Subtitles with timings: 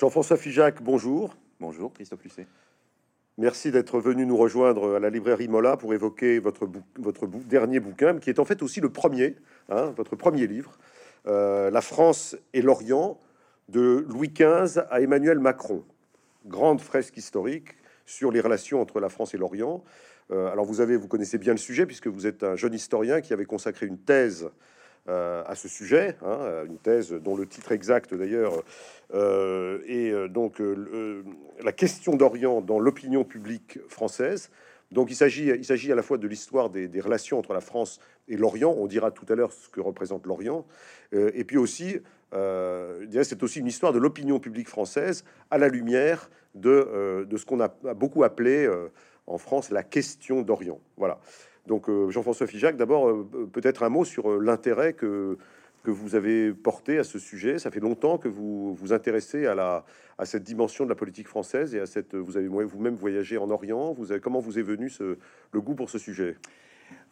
[0.00, 1.36] Jean-François Figeac, bonjour.
[1.60, 2.46] Bonjour, Christophe Lucet.
[3.36, 6.66] Merci d'être venu nous rejoindre à la librairie Mola pour évoquer votre,
[6.98, 9.36] votre dernier bouquin, qui est en fait aussi le premier,
[9.68, 10.78] hein, votre premier livre,
[11.26, 13.20] euh, La France et l'Orient,
[13.68, 15.84] de Louis XV à Emmanuel Macron.
[16.46, 17.76] Grande fresque historique
[18.06, 19.84] sur les relations entre la France et l'Orient.
[20.30, 23.20] Euh, alors vous avez, vous connaissez bien le sujet puisque vous êtes un jeune historien
[23.20, 24.48] qui avait consacré une thèse
[25.08, 28.62] à ce sujet, hein, une thèse dont le titre exact d'ailleurs
[29.12, 30.62] euh, est donc
[31.62, 34.50] la question d'Orient dans l'opinion publique française.
[34.92, 37.60] Donc il s'agit, il s'agit à la fois de l'histoire des, des, relations entre la
[37.60, 40.64] France et l'Orient, on dira tout à l'heure ce que représente l'Orient,
[41.12, 41.98] et puis aussi,
[42.32, 47.60] c'est aussi une histoire de l'opinion publique française à la lumière de, de ce qu'on
[47.60, 48.68] a, beaucoup appelé
[49.26, 50.80] en France la question d'Orient.
[50.96, 51.20] Voilà.
[51.66, 55.38] Donc euh, Jean-François Figeac, d'abord euh, peut-être un mot sur euh, l'intérêt que,
[55.84, 57.58] vous avez porté à ce sujet.
[57.58, 59.84] Ça fait longtemps que vous vous intéressez à, la,
[60.24, 62.14] cette dimension de la politique française et à cette.
[62.14, 63.96] Vous avez vous-même voyagé en Orient.
[64.22, 66.36] Comment vous est venu le goût pour ce sujet?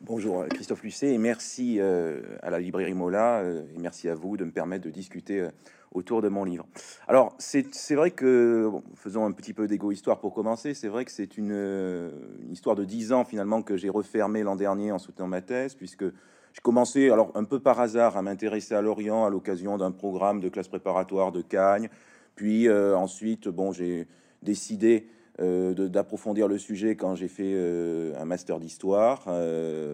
[0.02, 4.50] Bonjour Christophe Lucet et merci à la librairie Mola et merci à vous de me
[4.50, 5.48] permettre de discuter
[5.92, 6.66] autour de mon livre.
[7.06, 11.38] Alors, c'est vrai que, faisons un petit peu d'égo-histoire pour commencer, c'est vrai que c'est
[11.38, 12.10] une,
[12.50, 16.04] histoire de dix ans finalement que j'ai refermé l'an dernier en soutenant ma thèse, puisque
[16.04, 20.40] j'ai commencé, alors un peu par hasard, à m'intéresser à l'Orient à l'occasion d'un programme
[20.40, 21.88] de classe préparatoire de Cagnes.
[22.34, 24.06] Puis euh, ensuite, bon, j'ai
[24.42, 25.08] décidé
[25.40, 29.26] euh, d'approfondir le sujet quand j'ai fait euh, un master d'histoire,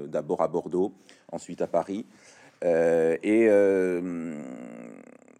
[0.08, 0.92] d'abord à Bordeaux,
[1.32, 2.06] ensuite à Paris.
[2.62, 3.48] et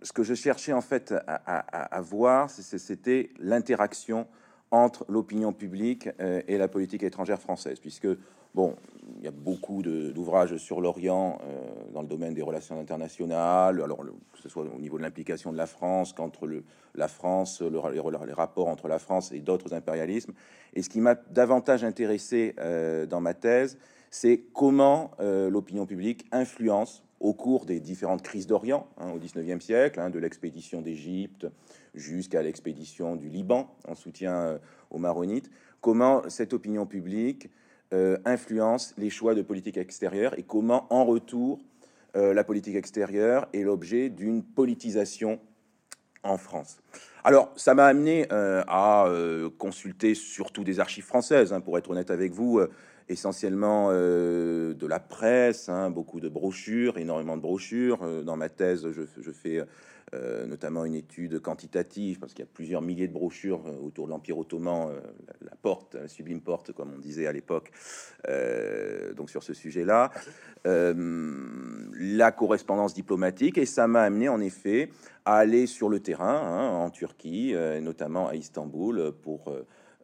[0.05, 4.27] ce que je cherchais en fait à, voir, c'était l'interaction
[4.71, 8.09] entre l'opinion publique euh, et la politique étrangère française, puisque
[8.55, 8.77] bon,
[9.19, 13.99] il y a beaucoup d'ouvrages sur l'Orient euh, dans le domaine des relations internationales, alors
[13.99, 16.49] que ce soit au niveau de l'implication de la France, qu'entre
[16.95, 20.35] la France, le, les, rapports entre la France et d'autres impérialismes.
[20.75, 23.79] Et ce qui m'a davantage intéressé euh, dans ma thèse,
[24.11, 29.99] c'est comment l'opinion publique influence au cours des différentes crises d'Orient hein, au 19e siècle,
[29.99, 31.47] hein, de l'expédition d'Égypte
[31.95, 34.59] jusqu'à l'expédition du Liban en soutien euh,
[34.91, 37.49] aux Maronites, comment cette opinion publique
[37.95, 41.61] euh, influence les choix de politique extérieure et comment, en retour,
[42.15, 45.41] euh, la politique extérieure est l'objet d'une politisation
[46.25, 46.77] en France.
[47.25, 49.07] Alors, ça m'a amené à
[49.57, 52.61] consulter surtout des archives françaises, hein, pour être honnête avec vous
[53.09, 58.03] essentiellement euh, de la presse, hein, beaucoup de brochures, énormément de brochures.
[58.03, 59.63] Euh, dans ma thèse, je, fais
[60.15, 64.11] euh, notamment une étude quantitative, parce qu'il y a plusieurs milliers de brochures autour de
[64.11, 64.93] l'Empire ottoman,
[65.43, 67.71] la, porte, la sublime porte, comme on disait à l'époque,
[69.17, 70.11] donc sur ce sujet-là.
[70.65, 74.91] la correspondance diplomatique, et ça m'a amené en effet
[75.25, 79.53] à aller sur le terrain, hein, en Turquie, notamment à Istanbul, pour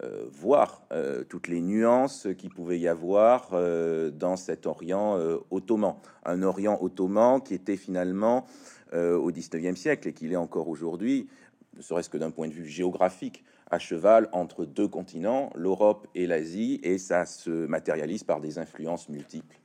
[0.02, 5.18] euh, voir euh, toutes les nuances qui pouvait y avoir euh, dans cet Orient
[5.50, 8.46] ottoman, un Orient ottoman qui était finalement
[8.92, 11.28] au 19e siècle et qu'il est encore aujourd'hui,
[11.76, 16.26] ne serait-ce que d'un point de vue géographique, à cheval entre deux continents, l'Europe et
[16.26, 19.60] l'Asie, et ça se matérialise par des influences multiples.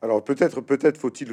[0.00, 1.30] Alors peut-être peut-être faut-il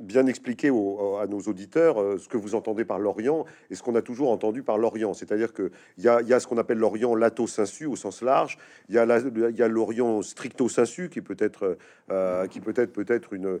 [0.00, 3.94] bien expliquer à nos auditeurs euh, ce que vous entendez par l'Orient et ce qu'on
[3.94, 5.12] a toujours entendu par l'Orient.
[5.14, 8.58] C'est-à-dire qu'il y a, ce qu'on appelle l'Orient lato sensu au sens large,
[8.88, 11.76] il y a l'Orient stricto sensu qui peut être,
[12.10, 13.60] euh, qui peut être peut-être une,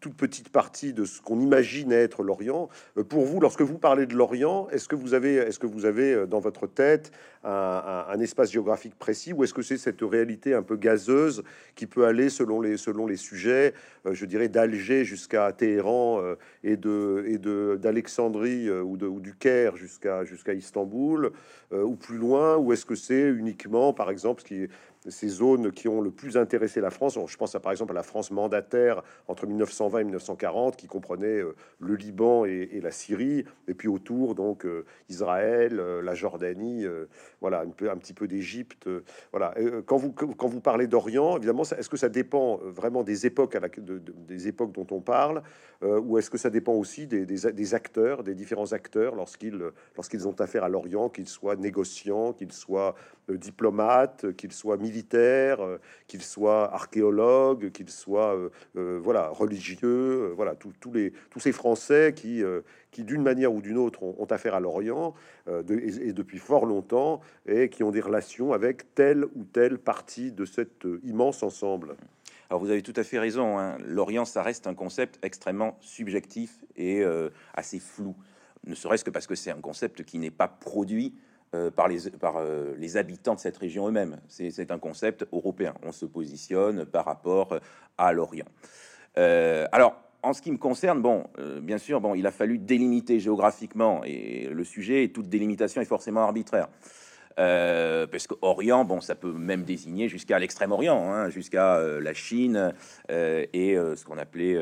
[0.00, 2.68] toute petite partie de ce qu'on imagine être l'Orient.
[2.98, 5.84] Euh, pour vous, lorsque vous parlez de l'Orient, est-ce que vous avez, est-ce que vous
[5.84, 7.12] avez dans votre tête
[7.44, 11.44] un, espace géographique précis, ou est-ce que c'est cette réalité un peu gazeuse
[11.76, 13.72] qui peut aller selon les, selon les sujets,
[14.10, 15.75] je dirais d'Alger jusqu'à Téhéran
[16.62, 21.32] et de et de d'Alexandrie ou, de, ou du Caire jusqu'à jusqu'à Istanbul
[21.72, 24.70] ou plus loin, ou est-ce que c'est uniquement, par exemple, ce qui est
[25.10, 27.18] ces zones qui ont le plus intéressé la France.
[27.26, 31.40] Je pense à, par exemple à la France mandataire entre 1920 et 1940, qui comprenait
[31.40, 36.84] euh, le Liban et, la Syrie, et puis autour donc euh, Israël, euh, la Jordanie,
[37.40, 38.88] voilà un peu un petit peu d'Égypte.
[39.30, 39.54] voilà.
[39.86, 43.56] quand vous quand vous parlez d'Orient, évidemment, est-ce que ça dépend vraiment des époques
[44.28, 45.42] des époques dont on parle,
[45.82, 49.60] ou est-ce que ça dépend aussi des, des, acteurs, des différents acteurs lorsqu'ils
[49.96, 52.94] lorsqu'ils ont affaire à l'Orient, qu'ils soient négociants, qu'ils soient
[53.28, 60.32] diplomates, qu'ils soient militaires militaires, euh, qu'ils soient archéologues, qu'ils soient euh, euh, voilà religieux,
[60.34, 62.42] voilà tous les tous ces Français qui
[62.90, 65.14] qui d'une manière ou d'une autre ont, affaire à l'Orient
[65.48, 70.44] et, depuis fort longtemps et qui ont des relations avec telle ou telle partie de
[70.44, 71.96] cet immense ensemble.
[72.48, 73.58] Alors vous avez tout à fait raison.
[73.58, 73.76] Hein.
[73.84, 77.04] L'Orient, ça reste un concept extrêmement subjectif et
[77.54, 78.14] assez flou.
[78.66, 81.14] ne serait-ce que parce que c'est un concept qui n'est pas produit
[81.74, 82.36] par, les, par
[82.78, 84.18] les habitants de cette région eux-mêmes.
[84.28, 85.74] C'est un concept européen.
[85.82, 87.58] On se positionne par rapport
[87.98, 88.46] à l'Orient.
[89.16, 91.24] alors, en ce qui me concerne, bon,
[91.62, 95.86] bien sûr, bon, il a fallu délimiter géographiquement, et le sujet et toute délimitation est
[95.86, 96.68] forcément arbitraire.
[97.38, 102.14] Euh, parce que Orient, bon, ça peut même désigner jusqu'à l'extrême-orient, hein, jusqu'à euh, la
[102.14, 102.72] Chine
[103.10, 104.56] euh, et ce qu'on appelait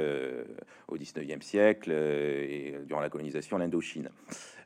[0.89, 1.93] au 19e siècle
[2.87, 4.11] durant la colonisation l'Indochine,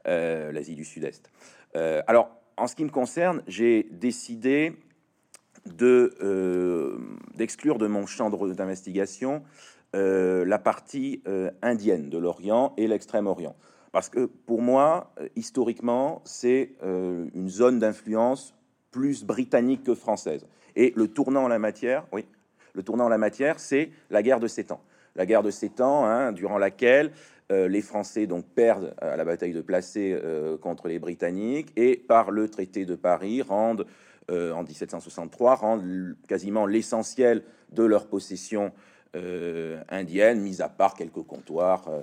[0.05, 1.31] l'Asie du Sud-Est.
[1.75, 4.75] Alors, en ce qui me concerne, j'ai décidé
[5.67, 6.99] de
[7.35, 9.43] d'exclure de mon champ d'investigation
[9.93, 11.23] la partie
[11.62, 13.55] indienne de l'Orient et l'Extrême-Orient.
[13.93, 18.55] Parce que pour moi, euh, historiquement, c'est euh, une zone d'influence
[18.91, 20.47] plus britannique que française.
[20.76, 22.26] Et le tournant en la matière, oui,
[22.75, 24.81] le tournant en la matière, c'est la guerre de Sept Ans.
[25.17, 27.12] La guerre de Sept Ans, hein, durant laquelle
[27.50, 30.19] euh, les Français donc perdent à la bataille de Placé
[30.61, 33.87] contre les Britanniques et par le traité de Paris rendent
[34.31, 37.43] en 1763 rendent quasiment l'essentiel
[37.73, 38.73] de leurs possessions
[39.89, 42.03] indiennes, mis à part quelques comptoirs euh,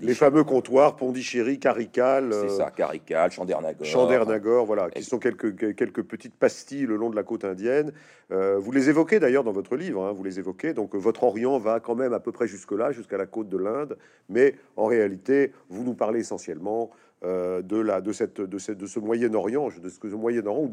[0.00, 2.30] les fameux comptoirs Pondichéry, Carical.
[2.32, 3.86] C'est ça, Carical, Chandernagore.
[3.86, 7.92] Chandernagore, voilà, qui sont quelques, quelques petites pastilles le long de la côte indienne.
[8.32, 10.74] Euh, vous les évoquez d'ailleurs dans votre livre, hein, vous les évoquez.
[10.74, 13.96] Donc votre Orient va quand même à peu près jusque-là, jusqu'à la côte de l'Inde.
[14.28, 18.86] Mais en réalité, vous nous parlez essentiellement euh, de, la, de, cette, de, cette, de
[18.86, 20.70] ce Moyen-Orient, de ce, ce Moyen-Orient.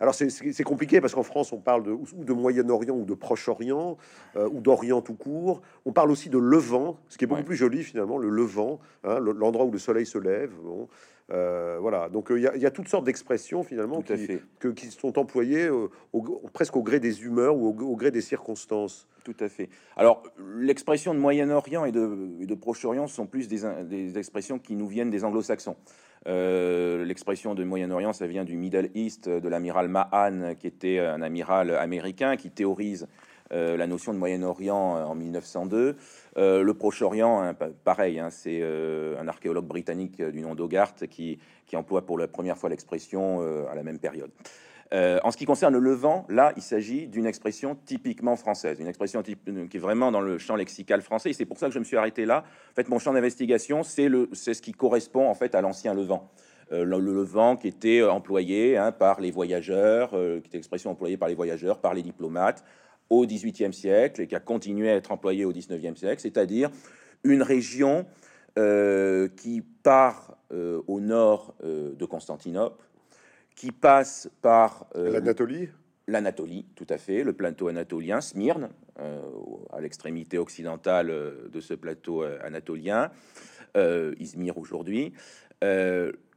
[0.00, 3.96] Alors c'est compliqué parce qu'en France, on parle de, ou de Moyen-Orient ou de Proche-Orient
[4.36, 5.62] euh, ou d'Orient tout court.
[5.86, 9.18] On parle aussi de Levant, ce qui est beaucoup plus joli finalement, le Levant, hein,
[9.18, 10.52] l'endroit où le soleil se lève.
[10.62, 10.88] Bon.
[11.30, 15.18] Euh, voilà, donc il y, y, a toutes sortes d'expressions finalement qui, que, qui, sont
[15.18, 15.68] employées
[16.54, 19.06] presque au gré des humeurs ou au, gré des circonstances.
[19.24, 19.68] Tout à fait.
[19.96, 20.22] Alors
[20.58, 25.10] l'expression de Moyen-Orient et de, de Proche-Orient sont plus des, des, expressions qui nous viennent
[25.10, 25.76] des anglo-saxons.
[26.26, 31.20] Euh, l'expression de Moyen-Orient, ça vient du Middle East, de l'amiral Mahan, qui était un
[31.20, 33.06] amiral américain qui théorise euh,
[33.50, 35.96] la notion de Moyen-Orient en 1902.
[36.36, 41.76] Euh, le Proche-Orient, hein, pareil, hein, c'est un archéologue britannique du nom d'Hogarth qui, qui,
[41.76, 44.30] emploie pour la première fois l'expression à la même période.
[44.94, 48.86] Euh, en ce qui concerne le Levant, là, il s'agit d'une expression typiquement française, une
[48.86, 51.32] expression qui est vraiment dans le champ lexical français.
[51.34, 52.44] c'est pour ça que je me suis arrêté là.
[52.72, 56.30] En fait, mon champ d'investigation, c'est ce qui correspond en fait à l'ancien Levant.
[56.72, 61.16] Euh, le, Levant qui était employé hein, par les voyageurs, euh, qui était expression employée
[61.16, 62.64] par les voyageurs, par les diplomates
[63.10, 66.70] au XVIIIe siècle et qui a continué à être employé au XIXe siècle, c'est-à-dire
[67.24, 68.06] une région
[69.36, 72.88] qui part au nord de Constantinople,
[73.58, 75.68] qui passe par euh, l'Anatolie.
[76.06, 78.70] L'Anatolie, tout à fait, le plateau anatolien, Smyrne,
[79.00, 79.20] euh,
[79.72, 83.10] à l'extrémité occidentale euh, de ce plateau anatolien,
[84.18, 85.12] Izmir aujourd'hui,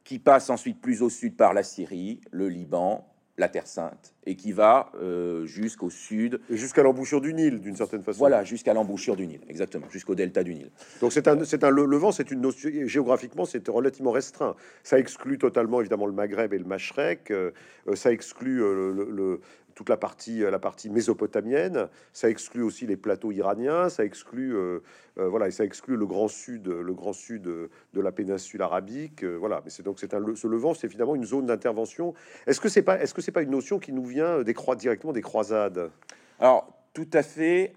[0.03, 3.10] qui passe ensuite plus au sud par la Syrie, le Liban,
[3.41, 6.39] la Terre Sainte, et qui va euh, jusqu'au sud.
[6.49, 8.19] Jusqu'à l'embouchure du Nil, d'une certaine façon.
[8.19, 10.69] Voilà, jusqu'à l'embouchure du Nil, exactement, jusqu'au delta du Nil.
[11.01, 14.55] Donc c'est un, c'est un le, vent, c'est une notion géographiquement, c'est relativement restreint.
[14.83, 17.31] Ça exclut totalement évidemment le Maghreb et le Machrek.
[17.31, 17.49] Euh,
[17.87, 19.41] euh, ça exclut le,
[19.75, 21.87] toute la partie, euh, la partie mésopotamienne.
[22.13, 23.89] Ça exclut aussi les plateaux iraniens.
[23.89, 24.79] Ça exclut, euh,
[25.17, 29.23] euh, voilà, et ça exclut le grand sud, le grand sud de la péninsule arabique.
[29.23, 32.13] voilà, mais c'est donc c'est un ce levant, c'est finalement une zone d'intervention.
[32.47, 34.75] Est-ce que c'est pas, est-ce que c'est pas une notion qui nous vient des croix
[34.75, 35.91] directement des croisades?
[36.39, 37.73] Alors tout à fait.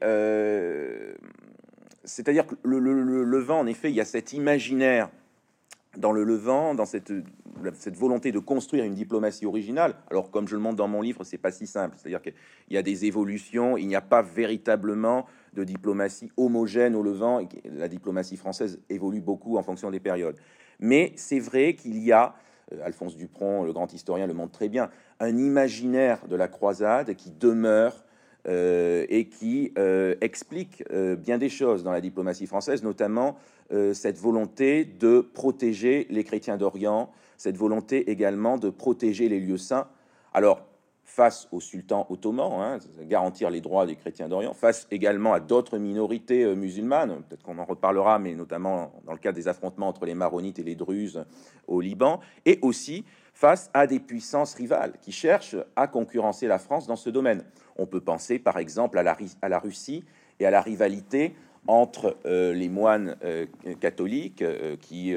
[2.05, 5.09] C'est-à-dire que le, le, Levant, en effet, il y a cet imaginaire
[5.99, 7.13] dans le Levant, dans cette,
[7.97, 9.95] volonté de construire une diplomatie originale.
[10.11, 11.97] Alors, comme je le montre dans mon livre, c'est pas si simple.
[11.99, 12.35] C'est-à-dire qu'il
[12.71, 13.77] y a des évolutions.
[13.77, 17.41] Il n'y a pas véritablement de diplomatie homogène au Levant.
[17.65, 20.37] La diplomatie française évolue beaucoup en fonction des périodes.
[20.81, 22.35] Mais c'est vrai qu'il y a,
[22.73, 27.15] euh, Alphonse Dupron, le grand historien, le montre très bien, un imaginaire de la croisade
[27.15, 28.04] qui demeure
[28.47, 33.37] euh, et qui euh, explique euh, bien des choses dans la diplomatie française, notamment
[33.93, 39.89] cette volonté de protéger les chrétiens d'Orient, cette volonté également de protéger les lieux saints.
[40.33, 40.63] Alors,
[41.03, 45.79] face au sultan ottoman, hein, garantir les droits des chrétiens d'Orient, face également à d'autres
[45.79, 50.15] minorités musulmanes, peut-être qu'on en reparlera, mais notamment dans le cadre des affrontements entre les
[50.15, 51.25] maronites et les druzes
[51.67, 56.87] au Liban, et aussi face à des puissances rivales qui cherchent à concurrencer la France
[56.87, 57.45] dans ce domaine.
[57.77, 60.05] On peut penser par exemple à la, à la Russie
[60.41, 61.35] et à la rivalité
[61.67, 63.47] entre euh, les moines euh,
[63.81, 65.15] catholiques euh, qui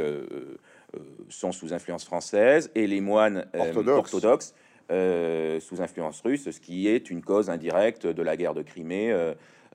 [1.30, 4.54] sont sous influence française et les moines orthodoxes,
[4.90, 9.14] sous influence russe, ce qui est une cause indirecte de la guerre de Crimée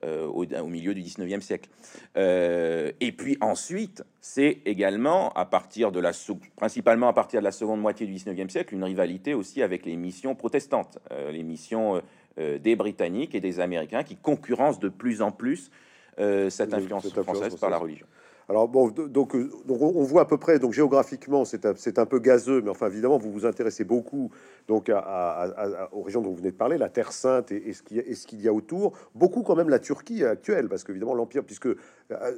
[0.03, 1.69] au, au, milieu du 19e siècle.
[2.15, 6.11] et puis ensuite, c'est également à partir de la
[6.57, 9.95] principalement à partir de la seconde moitié du 19e siècle une rivalité aussi avec les
[9.95, 10.97] missions protestantes,
[11.31, 12.01] les missions
[12.37, 15.69] des Britanniques et des Américains qui concurrencent de plus en plus
[16.17, 18.07] cette influence française par la religion.
[18.49, 22.19] Alors bon, donc, euh, on voit à peu près, donc géographiquement, c'est un, un, peu
[22.19, 24.31] gazeux, mais enfin évidemment, vous vous intéressez beaucoup
[24.67, 27.83] donc à, aux régions dont vous venez de parler, la Terre Sainte et, et ce
[27.83, 31.67] qu'il y, y, a autour, beaucoup quand même la Turquie actuelle, parce qu'évidemment l'Empire, puisque
[31.67, 31.75] euh,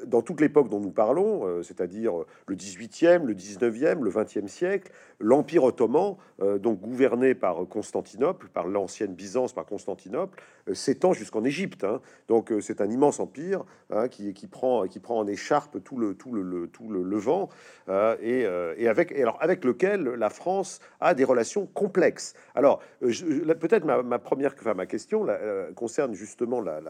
[0.05, 2.13] dans toute l'époque dont nous parlons, euh, c'est-à-dire
[2.47, 6.17] le 18e, le 19e, le 20e siècle, l'Empire ottoman,
[6.59, 10.41] donc gouverné par Constantinople, par l'ancienne Byzance, par Constantinople,
[10.74, 11.85] s'étend jusqu'en Égypte.
[11.85, 12.01] Hein.
[12.27, 16.15] Donc c'est un immense empire hein, qui, qui, prend, qui prend en écharpe tout le,
[16.15, 17.49] tout le, tout le Levant,
[17.87, 22.33] euh, et, euh, et, avec, et alors avec lequel la France a des relations complexes.
[22.55, 25.27] Alors, euh, peut-être ma, ma, première, enfin, ma question
[25.75, 26.81] concerne justement la,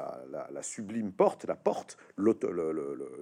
[0.62, 2.35] sublime porte, la porte, le,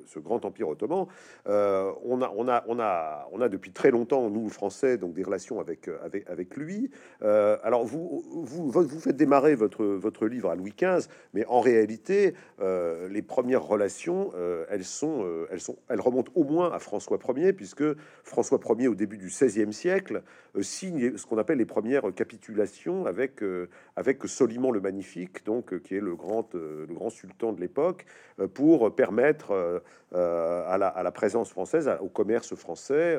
[0.05, 1.07] ce grand empire ottoman.
[1.45, 5.23] on, a, on, a, on, a, on a depuis très longtemps, nous Français, donc des
[5.23, 6.91] relations avec, avec, avec lui.
[7.21, 12.35] alors, vous, vous, vous faites démarrer votre, votre livre à Louis XV, mais en réalité,
[12.59, 14.31] les premières relations,
[14.69, 17.83] elles, sont, elles sont elle remonte au moins à François Ier, puisque
[18.23, 20.23] François Ier, au début du XVIe siècle,
[20.55, 25.73] euh, signe ce qu'on appelle les premières capitulations avec, euh, avec Soliman le Magnifique, donc,
[25.73, 28.05] euh, qui est le grand, le grand sultan de l'époque,
[28.53, 33.17] pour permettre à la, à, la, présence française, au commerce français,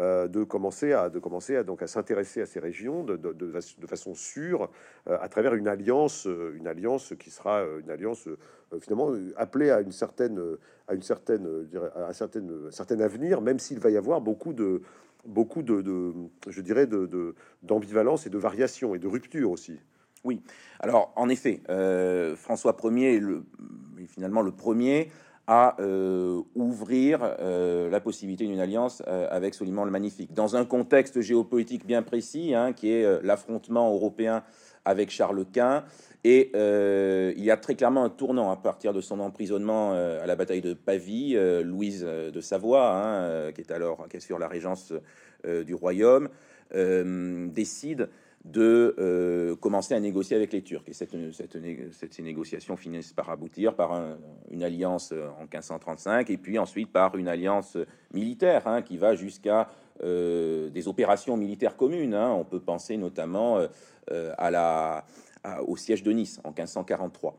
[0.00, 3.86] de commencer à de commencer à donc à s'intéresser à ces régions de, de, de,
[3.86, 4.70] façon sûre
[5.06, 8.26] à travers une alliance une alliance qui sera une alliance
[8.80, 10.40] finalement appelée à une certaine
[10.90, 11.46] à une certaine,
[11.94, 14.82] à un certain, avenir, même s'il va y avoir beaucoup de,
[15.24, 16.12] beaucoup de,
[16.48, 19.78] je dirais, de, d'ambivalence et de variation et de rupture aussi.
[20.24, 20.42] Oui,
[20.80, 23.42] alors en effet, euh, François Ier le,
[24.06, 25.10] finalement le premier
[25.52, 31.20] à euh, ouvrir euh, la possibilité d'une alliance avec Soliman le Magnifique, dans un contexte
[31.20, 34.44] géopolitique bien précis, hein, qui est l'affrontement européen
[34.84, 35.84] avec Charles Quint
[36.22, 40.22] et euh, il y a très clairement un tournant à partir de son emprisonnement euh,
[40.22, 41.34] à la bataille de Pavie.
[41.34, 44.92] Euh, Louise de Savoie, hein, qui est alors qui sur la régence
[45.44, 46.28] du royaume,
[46.72, 48.08] décide
[48.44, 50.84] de commencer à négocier avec les Turcs.
[50.86, 54.16] Et cette, cette, ces négociations finissent par aboutir par
[54.50, 57.76] une alliance en 1535 et puis ensuite par une alliance
[58.14, 59.68] militaire hein, qui va jusqu'à
[60.02, 62.14] des opérations militaires communes.
[62.14, 62.30] Hein.
[62.30, 63.58] On peut penser notamment
[64.08, 65.04] à la
[65.66, 67.36] au siège de Nice en 1543.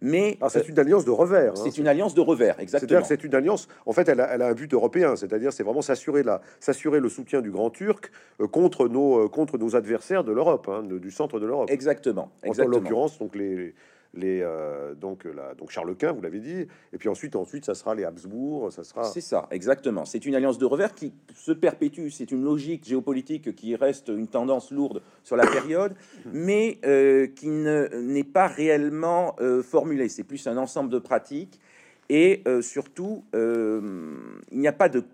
[0.00, 1.52] Mais ah, c'est euh, une alliance de revers.
[1.52, 1.62] Hein.
[1.62, 3.04] C'est une alliance de revers, exactement.
[3.04, 3.68] C'est une alliance.
[3.86, 7.00] En fait, elle a, elle a un but européen, c'est-à-dire c'est vraiment s'assurer la, s'assurer
[7.00, 10.82] le soutien du Grand Turc euh, contre nos, euh, contre nos adversaires de l'Europe, hein,
[10.82, 11.70] du centre de l'Europe.
[11.70, 12.30] Exactement.
[12.46, 13.74] En l'occurrence, donc les, les
[14.16, 17.94] euh, donc la, donc Charles Quint, vous l'avez dit, et puis ensuite ensuite ça sera
[17.94, 19.04] les Habsbourg, ça sera.
[19.04, 20.04] C'est ça, exactement.
[20.04, 22.08] C'est une alliance de revers qui se perpétue.
[22.10, 25.94] C'est une logique géopolitique qui reste une tendance lourde sur la période,
[26.32, 30.08] mais euh, qui n'est pas réellement euh, formulée.
[30.08, 31.60] C'est plus un ensemble de pratiques
[32.08, 35.04] et surtout il n'y a pas de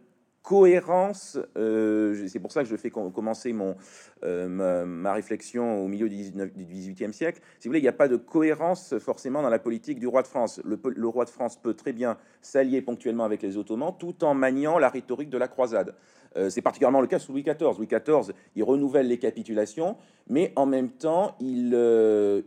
[0.46, 3.74] cohérence, euh, c'est pour ça que je fais commencer mon,
[4.22, 4.46] euh,
[4.86, 7.40] ma, réflexion au milieu du, 19, du 18e siècle.
[7.58, 10.22] Si vous voulez, il n'y a pas de cohérence forcément dans la politique du roi
[10.22, 10.60] de France.
[10.64, 14.34] Le, le roi de France peut très bien s'allier ponctuellement avec les Ottomans tout en
[14.34, 15.96] maniant la rhétorique de la croisade.
[16.36, 17.76] Euh, c'est particulièrement le cas sous Louis XIV.
[17.76, 19.96] Louis XIV, il renouvelle les capitulations,
[20.28, 21.74] mais en même temps, il,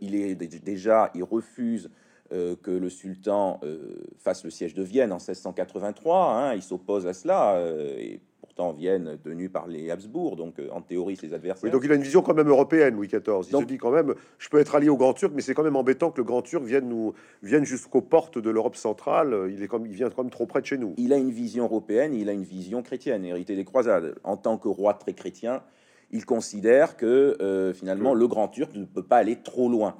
[0.00, 1.90] il est déjà, il refuse
[2.32, 6.32] euh, que le sultan euh, fasse le siège de Vienne en 1683.
[6.32, 10.80] Hein, il s'oppose à cela, euh, et pourtant Vienne tenue par les Habsbourg, donc en
[10.80, 11.72] théorie ses adversaires.
[11.72, 13.20] donc il a une vision quand même européenne, Louis XIV.
[13.48, 15.64] Il se dit quand même, je peux être allié au Grand Turc, mais c'est quand
[15.64, 19.50] même embêtant que le Grand Turc vienne nous vienne jusqu'aux portes de l'Europe centrale.
[19.50, 20.94] Il est comme il vient quand même trop près de chez nous.
[20.98, 24.14] Il a une vision européenne, il a une vision chrétienne, héritée des croisades.
[24.22, 25.64] En tant que roi très chrétien,
[26.12, 29.96] il considère que finalement le Grand Turc ne peut pas aller trop loin.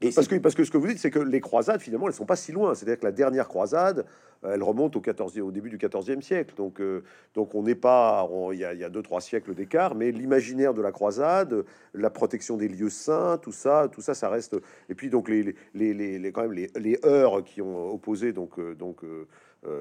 [0.00, 2.26] Parce, que, parce que ce que vous dites, c'est que les croisades, finalement, elles sont
[2.26, 2.74] pas si loin.
[2.74, 4.04] C'est-à-dire que la dernière croisade,
[4.44, 6.54] euh, elle remonte au, 14, au début du XIVe siècle.
[6.54, 7.02] Donc, euh,
[7.34, 8.28] donc on n'est pas...
[8.52, 12.68] Il y, a, deux, trois siècles d'écart, mais l'imaginaire de la croisade, la protection des
[12.68, 14.56] lieux saints, tout ça, tout ça, ça reste...
[14.90, 18.34] Et puis, donc, les, les, les, les quand même, les, les heures qui ont opposé
[18.34, 19.00] donc, euh, donc,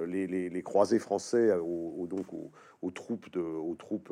[0.08, 2.26] les, les, croisés français au, donc,
[2.82, 4.12] aux troupes, de, aux troupes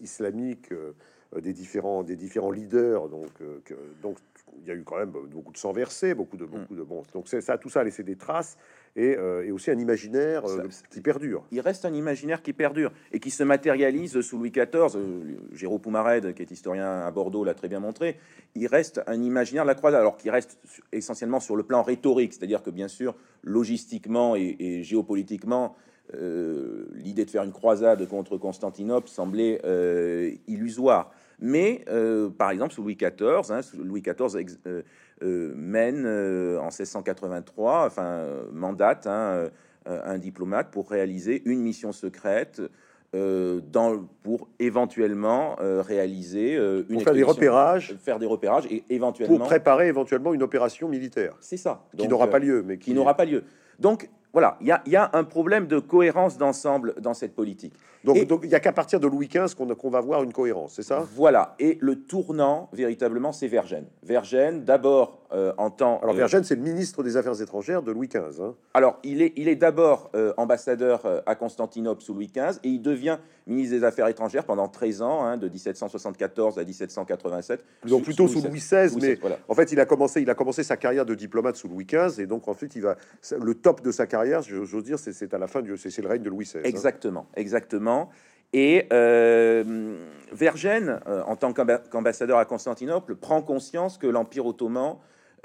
[0.00, 0.74] islamiques
[1.34, 3.08] des, différents, des différents leaders.
[3.08, 3.30] Donc,
[4.02, 4.18] donc
[4.62, 7.02] il y a eu quand même beaucoup de sang versé, beaucoup de, beaucoup de bon.
[7.12, 8.56] Donc ça, tout ça a laissé des traces
[8.96, 10.42] et, et aussi un imaginaire
[10.90, 11.44] qui perdure.
[11.50, 14.98] Il reste un imaginaire qui perdure et qui se matérialise sous Louis XIV.
[15.52, 18.18] Jérôme Poumared, qui est historien à Bordeaux, l'a très bien montré.
[18.54, 20.58] Il reste un imaginaire de la croisade, alors qu'il reste
[20.92, 25.76] essentiellement sur le plan rhétorique, c'est-à-dire que bien sûr, logistiquement et, géopolitiquement,
[26.14, 31.12] euh, l'idée de faire une croisade contre Constantinople semblait euh, illusoire.
[31.40, 34.84] Mais, euh, par exemple, sous Louis XIV, hein, Louis XIV
[35.22, 39.50] mène en 1683, enfin, mandate hein,
[39.86, 42.60] un diplomate pour réaliser une mission secrète
[43.14, 48.84] euh, dans, pour éventuellement euh, réaliser euh, une faire des repérages, faire des repérages et
[48.90, 51.34] éventuellement pour préparer éventuellement une opération militaire.
[51.40, 53.44] C'est ça, qui n'aura pas lieu, mais qui, n'aura pas lieu.
[53.78, 57.74] Donc voilà, il y, a, un problème de cohérence d'ensemble dans cette politique.
[58.04, 60.82] Donc il n'y a qu'à partir de Louis XV qu'on va voir une cohérence, c'est
[60.82, 61.04] ça?
[61.14, 63.86] Voilà, et le tournant, véritablement, c'est Vergène.
[64.02, 65.98] Vergène, d'abord euh, en tant...
[66.00, 68.42] Alors Vergène, c'est le ministre des Affaires étrangères de Louis XV.
[68.42, 68.54] Hein.
[68.72, 72.68] Alors, il est, il est d'abord euh, ambassadeur euh, à Constantinople sous Louis XV, et
[72.68, 77.64] il devient ministre des Affaires étrangères pendant 13 ans, hein, de 1774 à 1787.
[77.84, 79.18] Donc plutôt sous, Louis XVI, mais
[79.48, 82.22] en fait, il a, commencé, il a commencé sa carrière de diplomate sous Louis XV,
[82.22, 82.96] et donc en fait, il va,
[83.38, 85.76] le top de sa carrière, j'ose dire, c'est à la fin du...
[85.76, 86.58] C'est le règne de Louis XVI.
[86.58, 86.62] Hein.
[86.64, 88.10] Exactement, exactement.
[88.52, 89.96] Et euh,
[90.32, 94.96] Vergène, euh, en tant qu'ambassadeur à Constantinople, prend conscience que l'Empire ottoman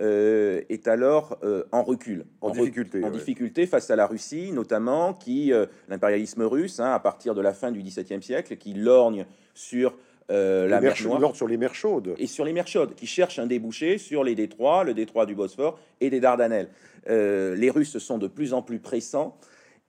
[0.02, 1.38] euh, est alors
[1.72, 5.52] en recul, en, difficulté, en difficulté face à la Russie, notamment, qui
[5.88, 9.96] l'impérialisme russe, hein, à partir de la fin du XVIIe siècle, qui lorgne sur
[10.30, 12.16] la mer Noire, sur les mers chaudes.
[12.18, 15.36] Et sur les mers chaudes, qui cherche un débouché sur les détroits, le détroit du
[15.36, 16.70] Bosphore et des Dardanelles.
[17.08, 19.38] les Russes sont de plus en plus pressants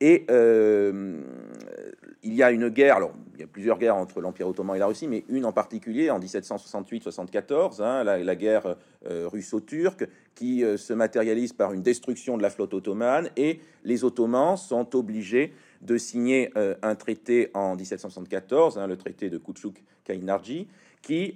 [0.01, 1.21] et euh,
[2.23, 4.79] il y a une guerre, alors il y a plusieurs guerres entre l'Empire ottoman et
[4.79, 8.77] la Russie, mais une en particulier en 1768-74, hein, la, guerre
[9.09, 14.05] euh, russo-turque, qui euh, se matérialise par une destruction de la flotte ottomane, et les
[14.05, 16.51] Ottomans sont obligés de signer
[16.83, 20.67] un traité en 1774, hein, le traité de Kutchuk-Kainarji,
[21.03, 21.35] qui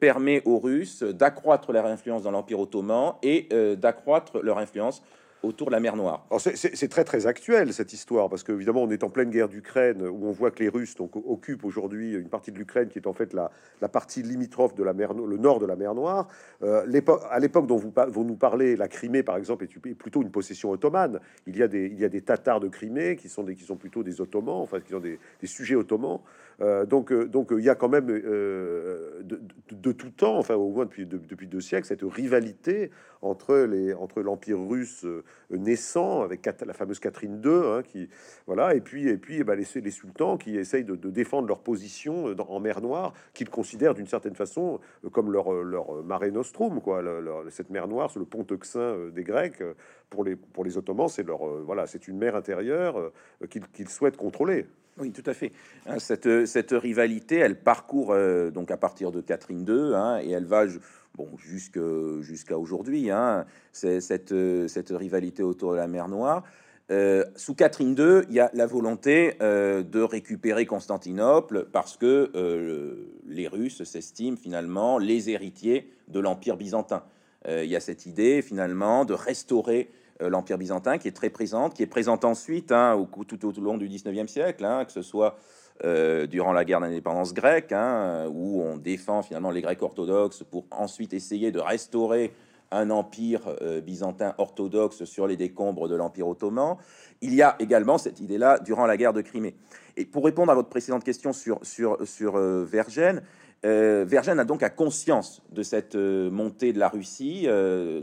[0.00, 5.02] permet aux Russes d'accroître leur influence dans l'Empire ottoman et d'accroître leur influence
[5.42, 6.26] autour de la mer Noire.
[6.38, 10.26] C'est très très actuel cette histoire parce qu'évidemment on est en pleine guerre d'Ukraine où
[10.26, 13.12] on voit que les Russes donc, occupent aujourd'hui une partie de l'Ukraine qui est en
[13.12, 16.28] fait la, la, partie limitrophe de la mer, le nord de la mer Noire.
[16.62, 16.84] Euh,
[17.30, 20.70] à l'époque dont vous, vous, nous parlez, la Crimée par exemple est plutôt une possession
[20.70, 21.20] ottomane.
[21.46, 23.64] Il y a des, il y a des Tatars de Crimée qui sont, des, qui
[23.64, 26.20] sont plutôt des Ottomans, enfin qui ont des, des sujets ottomans.
[26.60, 30.84] Euh, donc, euh, donc il y a quand même de, tout temps, enfin au moins
[30.84, 32.90] depuis, depuis deux siècles, cette rivalité
[33.22, 35.06] entre les entre l'Empire russe
[35.50, 38.08] naissant avec la fameuse Catherine II, hein, qui
[38.46, 41.60] voilà, et puis et puis eh ben, les, les, sultans qui essayent de, défendre leur
[41.60, 46.80] position en mer Noire, qu'ils considèrent d'une certaine façon euh, comme leur leur mare nostrum,
[46.80, 47.02] quoi,
[47.50, 49.60] cette mer Noire, c'est le pont Euxin euh, des Grecs.
[49.60, 49.74] Euh,
[50.10, 53.12] pour les pour les Ottomans, c'est leur voilà, c'est une mer intérieure
[53.50, 54.66] qu'ils souhaitent contrôler.
[55.00, 55.52] Oui, tout à fait.
[55.86, 58.14] Hein, cette, cette rivalité, elle parcourt
[58.52, 60.66] donc à partir de Catherine II, hein, et elle va
[61.38, 64.34] jusqu'à aujourd'hui, hein, cette,
[64.68, 66.44] cette rivalité autour de la mer Noire.
[66.90, 72.30] Euh, sous Catherine II, il y a la volonté euh, de récupérer Constantinople parce que
[72.34, 77.02] euh, les Russes s'estiment finalement les héritiers de l'Empire byzantin.
[77.46, 81.82] il y a cette idée finalement de restaurer l'Empire byzantin qui est très présente, qui
[81.82, 85.36] est présente ensuite hein, au, tout, au long du 19e siècle, hein, que ce soit
[85.84, 90.66] euh, durant la guerre d'indépendance grecque, hein, où on défend finalement les Grecs orthodoxes pour
[90.72, 92.32] ensuite essayer de restaurer
[92.72, 96.76] un empire euh, byzantin orthodoxe sur les décombres de l'Empire ottoman.
[97.20, 99.54] Il y a également cette idée-là durant la guerre de Crimée.
[99.96, 103.22] Et pour répondre à votre précédente question sur, sur, sur euh, Vergène,
[103.62, 107.48] Vergène a donc à conscience de cette montée de la Russie,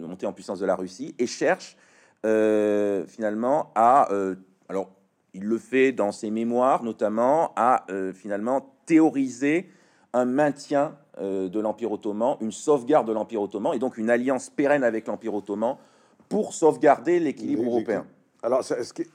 [0.02, 1.78] montée en puissance de la Russie, et cherche
[3.08, 4.10] finalement à...
[4.70, 4.90] alors,
[5.36, 9.70] il le fait dans ses mémoires, notamment, à euh, finalement théoriser
[10.14, 14.50] un maintien euh, de l'Empire ottoman, une sauvegarde de l'Empire ottoman, et donc une alliance
[14.50, 15.76] pérenne avec l'Empire ottoman
[16.30, 18.06] pour sauvegarder l'équilibre européen.
[18.42, 18.64] Alors,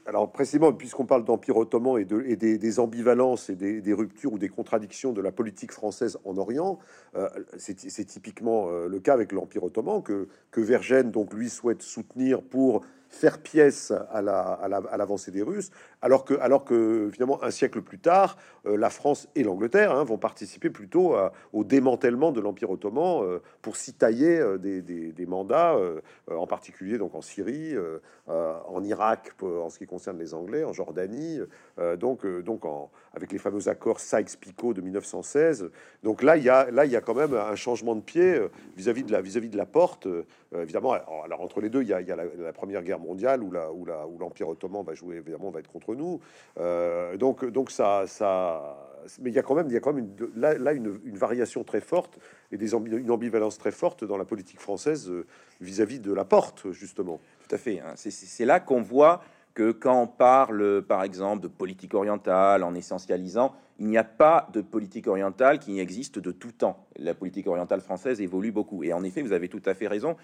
[0.06, 4.38] alors précisément, puisqu'on parle d'Empire ottoman et, de, et des, ambivalences et des, ruptures ou
[4.38, 6.80] des contradictions de la politique française en Orient,
[7.14, 12.42] euh, c'est typiquement le cas avec l'Empire ottoman que, que Vergène donc lui souhaite soutenir
[12.42, 15.70] pour faire pièce à l'avancée la, à des Russes,
[16.02, 18.36] alors que, alors que finalement un siècle plus tard,
[18.66, 21.14] euh, la France et l'Angleterre hein, vont participer plutôt
[21.52, 25.76] au démantèlement de l'Empire ottoman euh, pour s'y tailler euh, des, mandats,
[26.28, 27.74] en particulier donc en Syrie,
[28.26, 31.38] en Irak en ce qui concerne les Anglais, en Jordanie,
[31.98, 35.70] donc, donc en, avec les fameux accords Sykes-Picot de 1916.
[36.02, 38.40] Donc là, il y a là il y a quand même un changement de pied
[38.76, 40.08] vis-à-vis de la vis-à-vis de la porte.
[40.56, 44.18] évidemment, alors, entre les deux, il y a, la, Première Guerre mondiale où la où
[44.18, 46.20] l'Empire ottoman va jouer évidemment va être contre nous.
[46.58, 49.92] Euh, donc, donc ça, ça, mais il y a quand même, il y a quand
[49.92, 52.18] même une, là, une, variation très forte
[52.52, 55.26] et des une ambivalence très forte dans la politique française euh,
[55.60, 57.20] vis-à-vis de la porte, justement.
[57.46, 57.80] Tout à fait.
[57.80, 57.94] Hein.
[57.96, 59.22] C'est là qu'on voit
[59.54, 64.48] que quand on parle, par exemple, de politique orientale en essentialisant, il n'y a pas
[64.52, 66.86] de politique orientale qui existe de tout temps.
[66.96, 68.84] La politique orientale française évolue beaucoup.
[68.84, 70.16] Et en effet, vous avez tout à fait raison.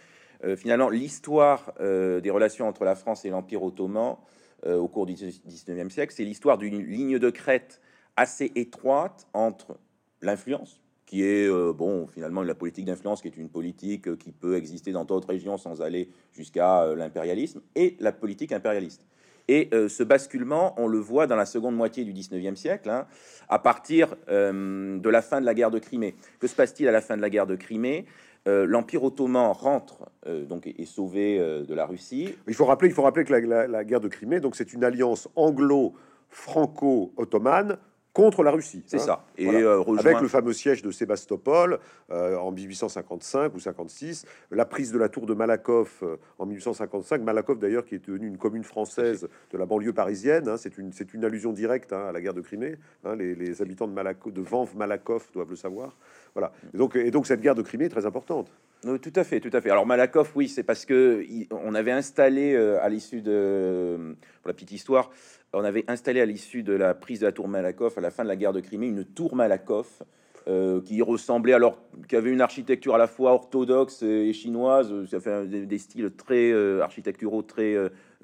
[0.44, 4.16] Euh, finalement, l'histoire des relations entre la France et l'Empire ottoman
[4.64, 6.14] euh, au cours du 19e siècle.
[6.16, 7.80] C'est l'histoire d'une ligne de crête
[8.16, 9.78] assez étroite entre
[10.22, 14.32] l'influence, qui est, euh, bon, finalement, la politique d'influence, qui est une politique euh, qui
[14.32, 19.04] peut exister dans d'autres régions sans aller jusqu'à l'impérialisme, et la politique impérialiste.
[19.48, 23.06] Et ce basculement, on le voit dans la seconde moitié du 19e siècle, hein,
[23.48, 26.16] à partir de la fin de la guerre de Crimée.
[26.40, 28.06] Que se passe-t-il à la fin de la guerre de Crimée?
[28.46, 32.36] Euh, l'Empire ottoman rentre euh, donc est sauvé euh, de la Russie.
[32.46, 35.28] Il faut rappeler, il faut rappeler que la, guerre de Crimée, donc c'est une alliance
[35.34, 37.78] anglo-franco-ottomane
[38.16, 38.82] contre la Russie.
[38.86, 39.00] C'est hein.
[39.00, 39.24] ça.
[39.36, 41.78] Et avec le fameux siège de Sébastopol
[42.10, 46.02] en 1855 ou 56, la prise de la tour de Malakoff
[46.38, 47.20] en 1855.
[47.20, 50.48] Malakoff d'ailleurs qui est devenue une commune française de la banlieue parisienne.
[50.48, 50.56] Hein.
[50.56, 52.76] c'est une c'est une allusion directe hein, à la guerre de Crimée.
[53.18, 55.94] Les, les, habitants de Malakoff, de Vanves Malakoff doivent le savoir.
[56.34, 56.52] Voilà.
[56.72, 58.50] Et donc, et donc cette guerre de Crimée est très importante.
[58.82, 59.70] Tout à fait, tout à fait.
[59.70, 64.72] Alors Malakoff, oui, c'est parce que on avait installé euh, à l'issue de, la petite
[64.72, 65.10] histoire,
[65.52, 68.22] on avait installé à l'issue de la prise de la tour Malakoff à la fin
[68.22, 70.02] de la guerre de Crimée une tour Malakoff
[70.48, 75.18] euh, qui ressemblait alors, qui avait une architecture à la fois orthodoxe et chinoise, ça
[75.18, 77.76] fait des, styles très euh, architecturaux, très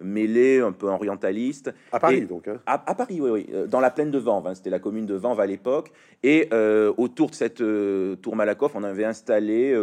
[0.02, 1.72] euh, mêlés, un peu orientalistes.
[1.92, 2.48] À Paris, donc.
[2.48, 2.60] Hein.
[2.66, 4.46] À, Paris, oui, oui, dans la plaine de Vanves.
[4.46, 5.92] Hein, C'était la commune de Vanves à l'époque.
[6.22, 6.48] Et
[6.96, 7.62] autour de cette
[8.22, 9.76] tour Malakoff, on avait installé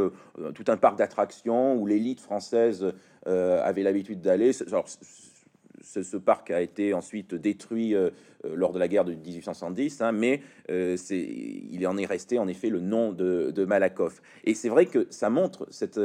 [0.54, 2.94] tout un parc d'attractions où l'élite française
[3.26, 4.54] avait l'habitude d'aller
[5.82, 8.10] ce, parc a été ensuite détruit euh,
[8.46, 12.48] euh, lors de la guerre de 1870, hein, mais euh, il en est resté en
[12.48, 14.22] effet le nom de, de Malakoff.
[14.44, 16.00] Et c'est vrai que ça montre cette,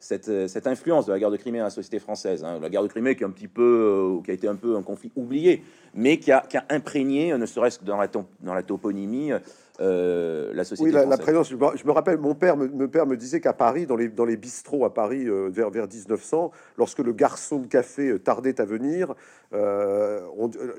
[0.00, 2.42] cette, cette, influence de la guerre de Crimée à la société française.
[2.42, 2.58] Hein.
[2.60, 4.82] La guerre de Crimée qui, est un petit peu, qui a été un peu un
[4.82, 5.62] conflit oublié,
[5.94, 9.32] mais qui a, qui a imprégné, ne serait-ce que dans la, dans la toponymie,
[9.80, 10.94] euh, la société.
[10.94, 11.48] Oui, la, présence.
[11.48, 14.36] Je me, rappelle, mon père me, père me disait qu'à Paris, dans les, dans les
[14.36, 18.64] bistrots à Paris euh, vers, vers 1900, lorsque le garçon de café euh, tardait à
[18.64, 19.14] venir,
[19.52, 20.26] le,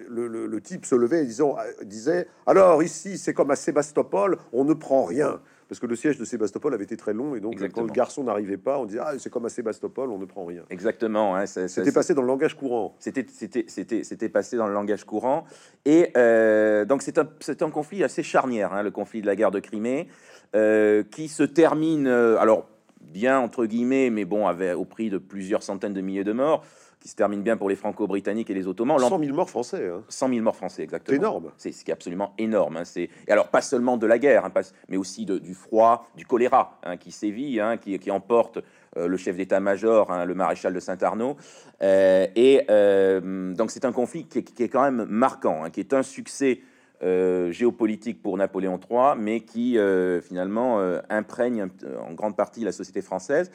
[0.07, 4.73] le, type se levait et disant, disait Alors ici, c'est comme à Sébastopol, on ne
[4.73, 5.39] prend rien
[5.71, 8.25] parce que le siège de Sébastopol avait été très long et donc quand le garçon
[8.25, 10.63] n'arrivait pas, on disait ah c'est comme à Sébastopol, on ne prend rien.
[10.69, 11.37] Exactement.
[11.37, 12.93] Hein, c'était passé dans le langage courant.
[12.99, 15.45] C'était c'était c'était c'était passé dans le langage courant
[15.85, 19.37] et euh, donc c'est un c'est un conflit assez charnière, hein, le conflit de la
[19.37, 20.09] guerre de Crimée,
[20.57, 22.67] euh, qui se termine euh, alors
[22.99, 26.65] bien entre guillemets, mais bon, avait au prix de plusieurs centaines de milliers de morts
[27.01, 28.99] qui se termine bien pour les Franco-Britanniques et les Ottomans.
[28.99, 29.89] 100 000 morts français.
[29.89, 30.03] Hein.
[30.07, 31.11] 100 000 morts français, exactement.
[31.11, 31.51] C'est énorme.
[31.57, 32.77] C'est ce qui est absolument énorme.
[32.77, 32.85] Hein.
[32.85, 34.51] C'est et alors pas seulement de la guerre, hein,
[34.87, 38.59] mais aussi de, du froid, du choléra hein, qui sévit, hein, qui, qui, emporte
[38.97, 41.37] euh, le chef d'état-major, le maréchal de Saint-Arnaud.
[41.81, 45.79] Euh, et euh, donc c'est un conflit qui est, qui est, quand même marquant, qui
[45.79, 46.61] est un succès.
[47.01, 49.75] géopolitique pour Napoléon III, mais qui
[50.21, 51.67] finalement imprègne
[52.07, 53.49] en grande partie la société française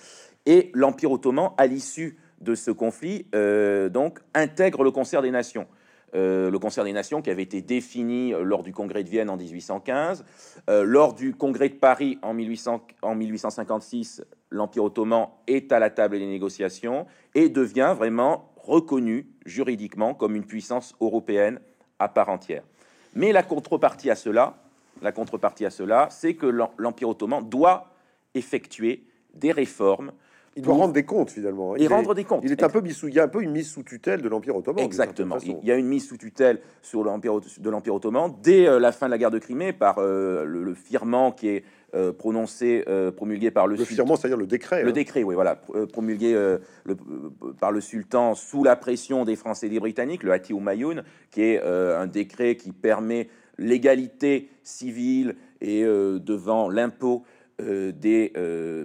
[0.47, 5.67] et l'Empire ottoman à l'issue de ce conflit euh, donc intègre le concert des nations.
[6.15, 9.29] Euh, le concert des nations qui avait été défini euh, lors du congrès de Vienne
[9.29, 10.25] en 1815,
[10.69, 16.19] lors du congrès de Paris en, 1800, en 1856, l'Empire ottoman est à la table
[16.19, 21.61] des négociations et devient vraiment reconnu juridiquement comme une puissance européenne
[21.99, 22.63] à part entière.
[23.15, 24.59] Mais la contrepartie à cela,
[25.03, 26.47] la contrepartie à cela, c'est que
[26.79, 27.93] l'Empire ottoman doit
[28.35, 30.13] effectuer des réformes
[30.57, 31.77] il doit rendre des comptes finalement.
[31.77, 32.43] Il rendre des comptes.
[32.43, 34.23] Il est un peu mis sous, il y a un peu une mise sous tutelle
[34.23, 34.83] de l'Empire ottoman.
[34.83, 35.37] Exactement.
[35.39, 38.91] Il y a une mise sous tutelle sur l'Empire de l'Empire ottoman dès euh, la
[38.91, 41.65] fin de la guerre de Crimée par euh, le, firmament qui est
[41.95, 42.85] euh, prononcé,
[43.17, 43.77] promulgué par le.
[43.77, 44.83] Le firmament, c'est-à-dire le décret.
[44.83, 44.93] Le hein.
[44.93, 45.61] décret, oui, voilà,
[45.93, 46.97] promulgué le,
[47.61, 51.43] par le sultan sous la pression des Français et des Britanniques, le Hati Mayoun, qui
[51.43, 57.25] est un décret qui permet l'égalité civile et devant l'impôt
[57.59, 58.33] des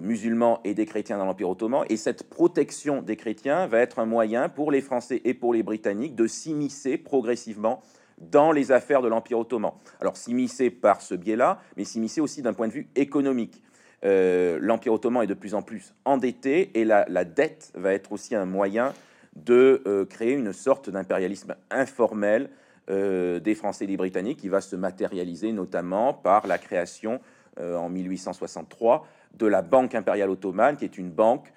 [0.02, 1.86] musulmans et des chrétiens dans l'Empire ottoman.
[1.90, 5.64] Et cette protection des chrétiens va être un moyen pour les Français et pour les
[5.64, 7.82] Britanniques de s'immiscer progressivement
[8.18, 9.72] dans les affaires de l'Empire ottoman.
[10.00, 13.62] Alors s'immiscer par ce biais-là, mais s'immiscer aussi d'un point de vue économique.
[14.04, 18.46] L'Empire ottoman est de plus en plus endetté et la, dette va être aussi un
[18.46, 18.94] moyen
[19.36, 22.50] de créer une sorte d'impérialisme informel
[22.90, 27.18] euh, des Français et des Britanniques, qui va se matérialiser notamment par la création euh,
[27.60, 29.06] en 1863
[29.38, 31.52] de la Banque impériale ottomane, qui est une banque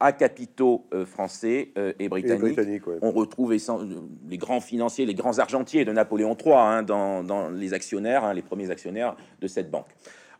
[0.00, 2.58] à capitaux euh, français et britanniques.
[3.02, 8.24] On retrouve les grands financiers, les grands argentiers de Napoléon III hein, dans, les actionnaires,
[8.24, 9.88] hein, les premiers actionnaires de cette banque.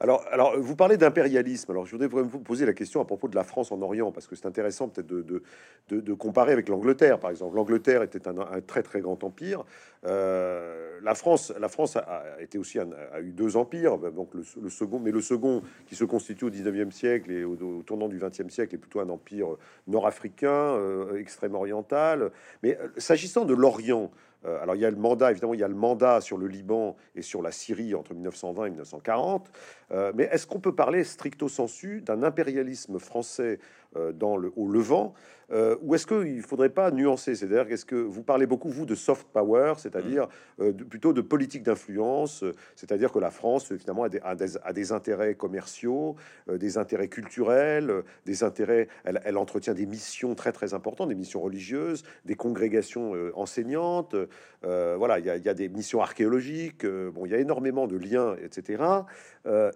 [0.00, 1.72] Alors, vous parlez d'impérialisme.
[1.72, 4.28] Alors, je voudrais vous poser la question à propos de la France en Orient, parce
[4.28, 7.56] que c'est intéressant peut-être de, comparer avec l'Angleterre, par exemple.
[7.56, 9.64] L'Angleterre était un, très très grand empire.
[10.06, 12.86] Euh, la France, la France a, été aussi a
[13.20, 17.32] eu deux empires, donc le, second, mais le second qui se constitue au 19e siècle
[17.32, 19.56] et au, tournant du 20e siècle est plutôt un empire
[19.88, 22.30] nord-africain, euh, extrême oriental.
[22.62, 24.12] Mais euh, s'agissant de l'Orient,
[24.44, 26.96] alors il y a le mandat, évidemment, il y a le mandat sur le Liban
[27.14, 29.50] et sur la Syrie entre 1920 et 1940.
[29.90, 34.68] Euh, mais est-ce qu'on peut parler stricto sensu d'un impérialisme français euh, dans le, au
[34.68, 35.14] Levant
[35.50, 38.84] euh, ou est-ce qu'il ne faudrait pas nuancer C'est-à-dire qu'est-ce que vous parlez beaucoup, vous,
[38.84, 40.26] de soft power, c'est-à-dire
[40.58, 40.62] mm.
[40.62, 42.44] euh, plutôt de politique d'influence,
[42.76, 46.16] c'est-à-dire que la France, finalement, a des, a des, intérêts commerciaux,
[46.50, 48.88] euh, des intérêts culturels, des intérêts...
[49.04, 54.16] Elle, entretient des missions très, très importantes, des missions religieuses, des congrégations enseignantes,
[54.62, 58.34] voilà, il y, y, a des missions archéologiques, bon, il y a énormément de liens,
[58.42, 58.82] etc.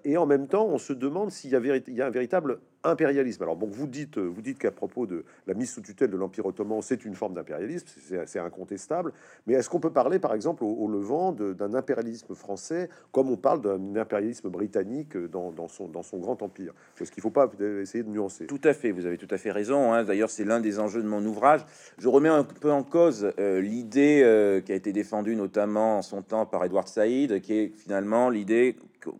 [0.04, 3.42] et en même temps, on se demande s'il y, y, a un véritable impérialisme.
[3.42, 6.46] Alors bon, vous dites, vous dites qu'à propos de la mise sous tutelle de l'Empire
[6.46, 7.86] ottoman, c'est une forme d'impérialisme,
[8.26, 9.12] c'est incontestable.
[9.46, 13.62] Mais est-ce qu'on peut parler, par exemple, au, Levant, d'un impérialisme français, comme on parle
[13.62, 16.72] d'un impérialisme britannique dans, son, dans son grand empire?
[17.00, 19.38] Est-ce qu'il ne faut pas essayer de nuancer Tout à fait, vous avez tout à
[19.38, 19.92] fait raison.
[19.92, 20.04] Hein.
[20.04, 21.64] D'ailleurs, c'est l'un des enjeux de mon ouvrage.
[21.98, 26.02] Je remets un peu en cause euh, l'idée euh, qui a été défendue notamment en
[26.02, 28.76] son temps par Edward Said, qui est finalement l'idée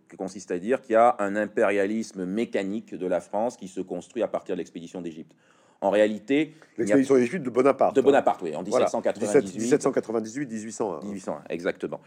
[0.09, 3.81] qui consiste à dire qu'il y a un impérialisme mécanique de la France qui se
[3.81, 5.33] construit à partir de l'expédition d'Égypte.
[5.81, 7.95] En réalité, l'expédition d'Égypte de Bonaparte.
[7.95, 9.59] De Bonaparte, oui, en 1798.
[9.59, 10.99] 1798, 1801.
[11.01, 11.99] 1801, exactement.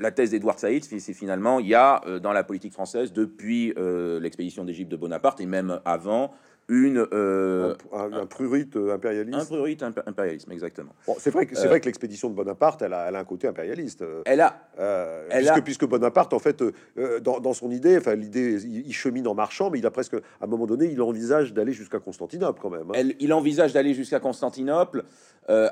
[0.00, 3.72] La thèse d'Edouard Saïd, c'est finalement, il y a euh, dans la politique française, depuis
[3.76, 6.32] euh, l'expédition d'Égypte de Bonaparte, et même avant,
[6.70, 9.38] une euh, un, un, prurite impérialiste.
[9.38, 10.92] Un prurite impérialisme, exactement.
[11.04, 13.18] Bon, c'est vrai que c'est euh, vrai que l'expédition de Bonaparte, elle a, elle a,
[13.18, 14.04] un côté impérialiste.
[14.24, 15.62] Elle a, euh, elle puisque, a...
[15.62, 19.68] puisque Bonaparte, en fait, euh, dans, dans, son idée, enfin l'idée, il, chemine en marchant,
[19.70, 22.88] mais il a presque, à un moment donné, il envisage d'aller jusqu'à Constantinople quand même.
[22.90, 22.94] Hein.
[22.94, 25.02] Elle, il envisage d'aller jusqu'à Constantinople.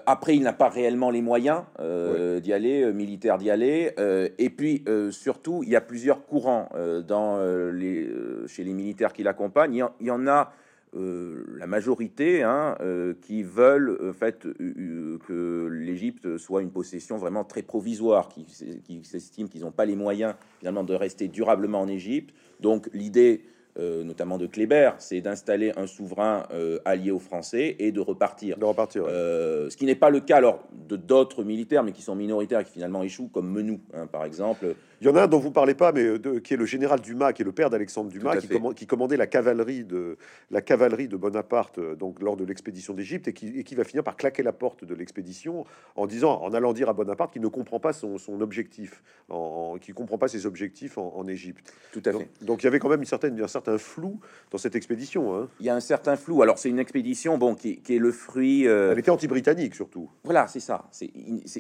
[0.07, 3.95] après, il n'a pas réellement les moyens d'y aller, militaires d'y aller.
[4.37, 6.69] et puis, surtout, il y a plusieurs courants
[7.07, 7.39] dans
[7.73, 8.11] les,
[8.49, 9.75] chez les militaires qui l'accompagnent.
[9.75, 10.53] Il, il y en a
[10.97, 17.45] euh, la majorité hein, euh, qui veulent en fait que l'Égypte soit une possession vraiment
[17.45, 18.47] très provisoire, qui,
[18.85, 22.35] qui s'estiment qu'ils n'ont pas les moyens finalement de rester durablement en Égypte.
[22.61, 23.43] Donc l'idée
[23.79, 26.45] euh, notamment de Kléber, c'est d'installer un souverain
[26.85, 28.57] allié aux Français et de repartir.
[28.57, 29.05] De repartir.
[29.07, 32.65] Ce qui n'est pas le cas alors de d'autres militaires, mais qui sont minoritaires et
[32.65, 34.75] qui finalement échouent, comme Menou, hein, par exemple.
[35.01, 37.33] Il y en a un dont vous parlez pas, mais qui est le général Dumas,
[37.33, 38.37] qui est le père d'Alexandre Dumas,
[38.75, 40.17] qui, commandait la cavalerie de
[40.51, 44.43] la cavalerie de Bonaparte donc lors de l'expédition d'Égypte et qui, va finir par claquer
[44.43, 47.93] la porte de l'expédition en disant, en allant dire à Bonaparte qu'il ne comprend pas
[47.93, 51.75] son, objectif, en, qui comprend pas ses objectifs en, Égypte.
[51.93, 52.29] Tout à fait.
[52.41, 54.19] Donc, il y avait quand même une certaine, un certain flou
[54.51, 55.37] dans cette expédition.
[55.37, 55.49] Hein.
[55.61, 56.43] Il y a un certain flou.
[56.43, 58.67] Alors c'est une expédition bon, qui, est le fruit...
[58.67, 60.09] Euh, Elle était anti-britannique surtout.
[60.25, 60.89] Voilà, c'est ça.
[60.91, 61.11] C'est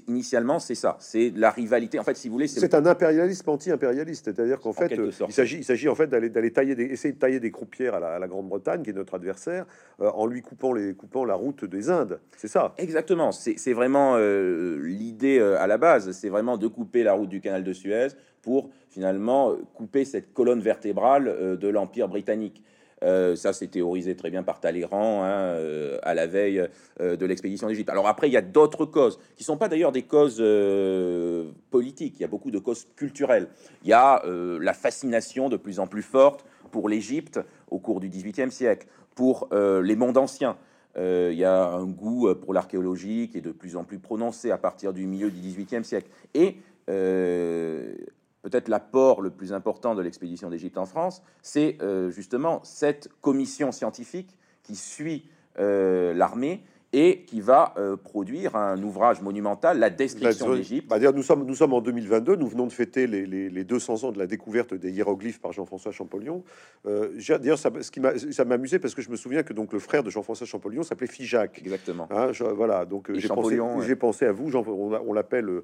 [0.06, 0.96] Initialement, c'est ça.
[1.00, 1.98] C'est la rivalité.
[1.98, 2.48] En fait, si vous voulez...
[2.48, 4.26] C'est un impérialisme anti-impérialiste.
[4.26, 7.18] C'est-à-dire qu'en fait, euh, il s'agit il s'agit en fait d'aller tailler des, essayer de
[7.18, 9.66] tailler des croupières à la, Grande-Bretagne, qui est notre adversaire,
[10.00, 12.20] euh, en lui coupant, les, coupant la route des Indes.
[12.36, 12.74] C'est ça.
[12.78, 13.32] Exactement.
[13.32, 16.10] C'est vraiment l'idée à la base.
[16.12, 18.08] C'est vraiment de couper la route du canal de Suez
[18.42, 22.62] pour finalement couper cette colonne vertébrale de l'Empire britannique.
[23.02, 26.66] Euh, ça, c'est théorisé très bien par Talleyrand hein, euh, à la veille
[27.00, 27.90] euh, de l'expédition d'Égypte.
[27.90, 30.42] Alors après, il y a d'autres causes qui sont pas d'ailleurs des causes
[31.70, 32.14] politiques.
[32.18, 33.48] Il y a beaucoup de causes culturelles.
[33.82, 38.08] Il y a la fascination de plus en plus forte pour l'Égypte au cours du
[38.08, 40.56] XVIIIe siècle, pour les mondes anciens.
[40.96, 44.58] il y a un goût pour l'archéologie qui est de plus en plus prononcé à
[44.58, 46.10] partir du milieu du XVIIIe siècle.
[46.34, 46.56] Et
[48.42, 53.72] peut-être l'apport le plus important de l'expédition d'Égypte en France, c'est euh, justement cette commission
[53.72, 60.54] scientifique qui suit euh, l'armée et qui va euh, produire un ouvrage monumental, La Description
[60.54, 60.88] d'Égypte.
[60.88, 64.12] Bah, nous, sommes, nous sommes en 2022, nous venons de fêter les, les, 200 ans
[64.12, 66.44] de la découverte des hiéroglyphes par Jean-François Champollion.
[66.86, 68.00] Euh, D'ailleurs, ça, ce qui
[68.32, 70.82] ça m'a amusé parce que je me souviens que donc le frère de Jean-François Champollion
[70.82, 71.58] s'appelait Figeac.
[71.58, 72.08] Exactement.
[72.10, 75.62] Hein, voilà, donc j'ai pensé, j'ai pensé à vous, Jean, on, l'appelle euh,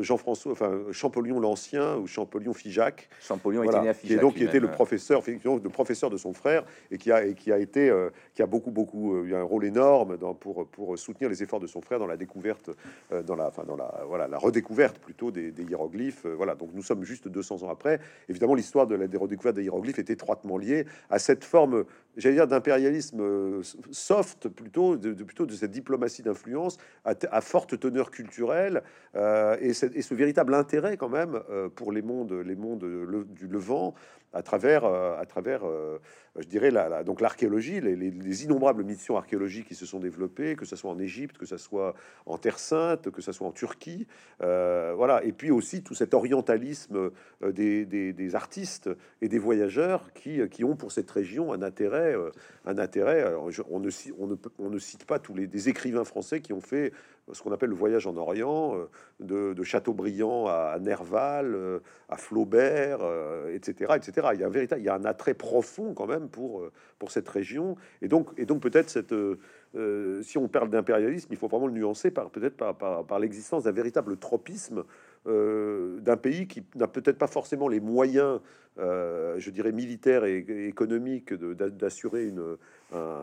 [0.00, 3.08] Jean-François, enfin Champollion l'Ancien ou Champollion Figeac.
[3.20, 4.18] Champollion était né à Figeac.
[4.18, 7.24] Et donc, qui était le professeur, effectivement, le professeur de son frère et qui a,
[7.24, 10.55] et qui a été, euh, qui a beaucoup, beaucoup eu un rôle énorme dans, pour,
[10.64, 12.70] pour soutenir les efforts de son frère dans la découverte,
[13.12, 16.26] euh, dans la, enfin dans la, voilà, la redécouverte plutôt des, hiéroglyphes.
[16.26, 18.00] Euh, voilà, donc nous sommes juste 200 ans après.
[18.28, 21.84] Évidemment, l'histoire de la des redécouvertes des hiéroglyphes est étroitement liée à cette forme,
[22.16, 28.10] j'allais dire, d'impérialisme euh, soft, plutôt de, plutôt de cette diplomatie d'influence à, forte teneur
[28.10, 28.82] culturelle
[29.14, 31.40] et, et, ce véritable intérêt quand même
[31.74, 32.84] pour les mondes, les mondes
[33.30, 33.94] du Levant
[34.32, 35.62] à travers, à travers
[36.38, 36.70] je dirais,
[37.04, 41.38] donc l'archéologie, les, innombrables missions archéologiques qui se sont développées, que ce soit en Égypte,
[41.38, 41.94] que ce soit
[42.26, 44.06] en Terre Sainte, que ce soit en Turquie,
[44.42, 45.24] euh, voilà.
[45.24, 47.10] Et puis aussi tout cet orientalisme
[47.42, 48.90] euh, des, artistes
[49.22, 52.30] et des voyageurs qui, ont pour cette région un intérêt, euh,
[52.64, 53.34] un intérêt.
[53.68, 56.92] on, ne, cite pas tous les des écrivains français qui ont fait
[57.32, 58.76] ce qu'on appelle le voyage en Orient,
[59.18, 63.00] de, de Chateaubriand à Nerval, à Flaubert,
[63.52, 64.28] etc., etc.
[64.34, 66.72] Il y a un véritable, il y a un attrait profond quand même pour, euh,
[66.98, 67.76] pour cette région.
[68.02, 69.38] Et donc, et donc peut-être cette, euh,
[69.74, 73.64] euh, si on parle d'impérialisme, il faut vraiment le nuancer par peut-être par, par, l'existence
[73.64, 74.84] d'un véritable tropisme
[75.26, 78.40] d'un pays qui n'a peut-être pas forcément les moyens,
[78.78, 82.32] je dirais militaires et, économiques d'assurer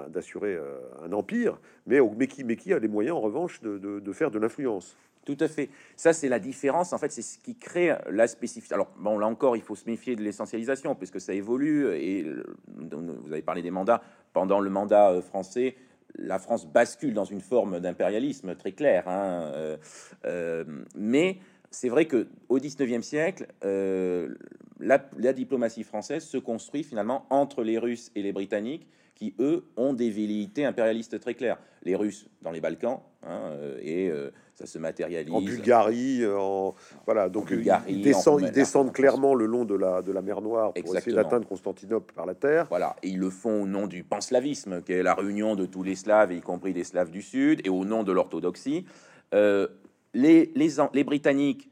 [0.09, 0.59] d'assurer
[1.03, 4.97] un empire, mais, qui, a les moyens en revanche de, faire de l'influence.
[5.25, 5.69] Tout à fait.
[5.95, 6.91] Ça, c'est la différence.
[6.91, 8.75] En fait, c'est ce qui crée la spécificité.
[8.75, 11.95] Alors, bon, là encore, il faut se méfier de l'essentialisation, puisque ça évolue.
[11.95, 12.25] Et
[12.67, 14.01] vous avez parlé des mandats.
[14.33, 15.75] Pendant le mandat euh, français,
[16.15, 19.07] la France bascule dans une forme d'impérialisme très clair.
[19.07, 19.77] Hein, euh,
[20.25, 20.63] euh,
[20.95, 21.37] mais
[21.73, 27.77] c'est vrai que au 19e siècle, la, la, diplomatie française se construit finalement entre les
[27.77, 31.57] Russes et les Britanniques, qui eux ont des velléités impérialistes très claires.
[31.83, 34.11] Les Russes dans les Balkans hein, et
[34.55, 35.33] ça se matérialise.
[35.33, 40.01] En Bulgarie, euh, en voilà, donc ils, descendent, ils descendent clairement le long de la,
[40.01, 42.67] de la mer Noire pour essayer d'atteindre Constantinople par la terre.
[42.69, 45.83] Voilà, et ils le font au nom du panslavisme, qui est la réunion de tous
[45.83, 48.85] les Slaves, y compris des Slaves du Sud, et au nom de l'orthodoxie.
[49.33, 49.67] Euh,
[50.13, 51.69] les, Britanniques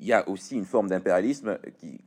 [0.00, 1.58] il y a aussi une forme d'impérialisme,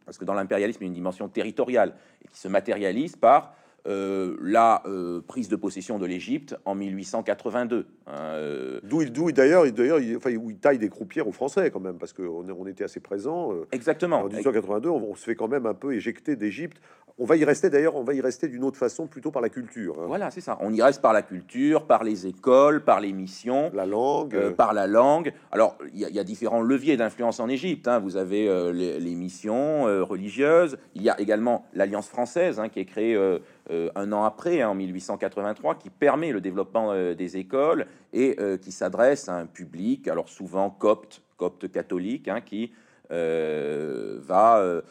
[0.03, 3.55] parce que dans l'impérialisme, il y a une dimension territoriale, et qui se matérialise par
[3.87, 7.85] euh, la euh, prise de possession de l'Égypte en 1882.
[8.07, 8.79] Hein, euh.
[8.83, 11.97] D'où D'où d'ailleurs, d'ailleurs, il, enfin, où il taille des croupières aux Français quand même,
[11.97, 13.51] parce qu'on on était assez présents.
[13.71, 14.21] Exactement.
[14.21, 16.77] En 1882, on, se fait quand même un peu éjecter d'Égypte.
[17.17, 19.47] On va y rester d'ailleurs, on va y rester d'une autre façon, plutôt par la
[19.47, 19.95] culture.
[20.01, 20.05] Hein.
[20.07, 20.57] Voilà, c'est ça.
[20.59, 24.73] On y reste par la culture, par les écoles, par les missions, la langue, par
[24.73, 25.31] la langue.
[25.51, 27.87] Alors, il y, a différents leviers d'influence en Égypte.
[27.87, 27.99] Hein.
[27.99, 30.77] Vous avez les, missions religieuses.
[30.93, 34.75] Il y a également l'Alliance française qui est créée euh, un an après, hein, en
[34.75, 40.07] 1883, qui permet le développement euh, des écoles et euh, qui s'adresse à un public,
[40.07, 42.71] alors souvent copte, copte catholique, hein, qui
[43.09, 44.81] va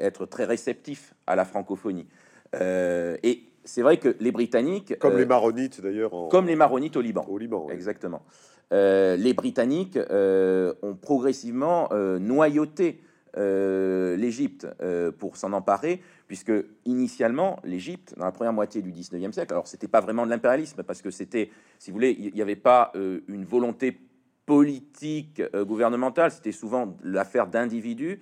[0.00, 2.06] être très réceptif à la francophonie.
[2.54, 7.26] et c'est vrai que les Britanniques, comme les Maronites d'ailleurs, comme les Maronites au Liban,
[7.28, 8.22] au Liban, exactement.
[8.70, 11.88] les Britanniques ont progressivement
[12.20, 13.00] noyauté
[13.38, 19.32] euh, l'Égypte euh, pour s'en emparer, puisque initialement, l'Égypte, dans la première moitié du 19e
[19.32, 22.40] siècle, alors c'était pas vraiment de l'impérialisme, parce que c'était, si vous voulez, il n'y
[22.40, 24.00] avait pas euh, une volonté
[24.46, 28.18] politique gouvernementale, c'était souvent l'affaire d'individus.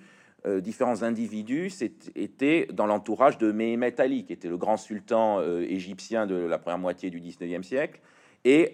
[0.59, 1.71] différents individus
[2.15, 6.79] étaient dans l'entourage de Mehemet Ali, qui était le grand sultan égyptien de la première
[6.79, 8.01] moitié du 19e siècle.
[8.43, 8.73] Et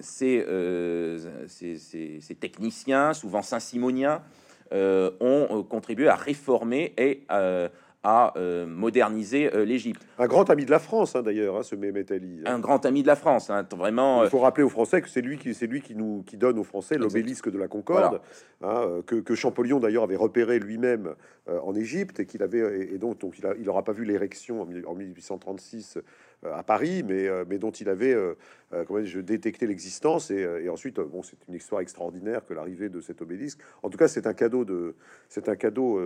[0.00, 0.46] ces,
[1.48, 4.41] ces, techniciens, souvent saint-simoniens, euh,
[4.72, 7.68] ont euh, contribué à réformer et euh,
[8.04, 8.34] à
[8.66, 10.04] moderniser l'Égypte.
[10.18, 12.40] Un grand ami de la France, hein, d'ailleurs, hein, ce Mehmet Ali.
[12.46, 14.24] Un grand ami de la France, hein, vraiment.
[14.24, 16.58] Il faut rappeler aux Français que c'est lui qui, c'est lui qui nous, qui donne
[16.58, 18.20] aux Français l'obélisque de la Concorde,
[18.60, 21.14] que, que, Champollion d'ailleurs avait repéré lui-même
[21.46, 24.62] en Égypte et qu'il avait, et donc, donc il, a, il aura pas vu l'érection
[24.62, 26.00] en 1836 euh,
[26.44, 28.34] à Paris, mais, euh, mais dont il avait euh,
[28.86, 30.30] comment je détecté l'existence.
[30.30, 33.60] Et, ensuite, bon, c'est une histoire extraordinaire que l'arrivée de cet obélisque.
[33.82, 34.94] En tout cas, c'est un cadeau de,
[35.28, 36.00] c'est un cadeau,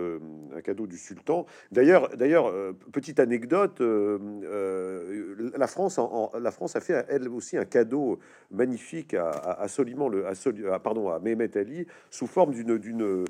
[0.53, 1.45] un cadeau du sultan.
[1.71, 2.53] D'ailleurs, d'ailleurs,
[2.91, 8.19] petite anecdote, la France, en, la France a fait elle aussi un cadeau
[8.51, 13.25] magnifique à, à, Soliman, le, à, pardon, à Mehmet Ali, sous forme d'une, d'une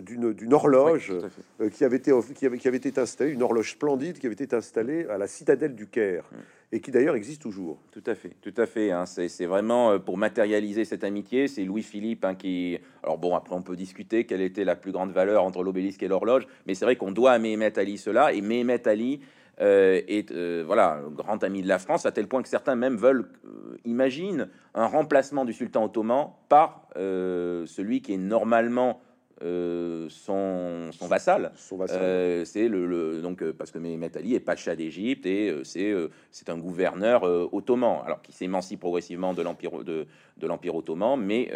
[0.00, 1.28] d'une horloge Oui,
[1.60, 4.34] euh, qui avait été qui avait, qui avait été installée, une horloge splendide qui avait
[4.34, 6.36] été installée à la citadelle du Caire Mm.
[6.72, 7.78] et qui d'ailleurs existe toujours.
[7.90, 8.90] Tout à fait, tout à fait.
[8.90, 9.06] hein.
[9.06, 11.48] C'est vraiment euh, pour matérialiser cette amitié.
[11.48, 12.78] C'est Louis-Philippe hein, qui.
[13.02, 16.08] Alors bon, après on peut discuter quelle était la plus grande valeur entre l'obélisque et
[16.08, 18.32] l'horloge, mais c'est vrai qu'on doit à Mehmet Ali cela.
[18.32, 19.20] Et Mehmet Ali
[19.60, 22.96] euh, est euh, voilà grand ami de la France à tel point que certains même
[22.96, 29.00] veulent euh, imaginent un remplacement du sultan ottoman par celui qui est normalement
[29.42, 31.52] euh, son, son vassal.
[32.00, 35.62] Euh, c'est le, le- donc euh, parce que Mehmet Ali est pacha d'Égypte et euh,
[35.64, 35.94] c'est
[36.30, 37.22] c'est un gouverneur
[37.52, 41.50] ottoman, alors qui s'émancie progressivement de l'empire de, de l'empire ottoman, mais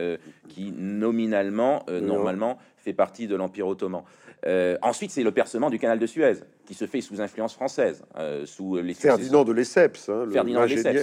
[0.49, 4.03] qui nominalement, normalement, fait partie de l'empire ottoman.
[4.45, 6.35] Euh, ensuite, c'est le percement du canal de Suez,
[6.67, 10.27] qui se fait sous influence française, euh, sous les Ferdinand de Lesseps, hein,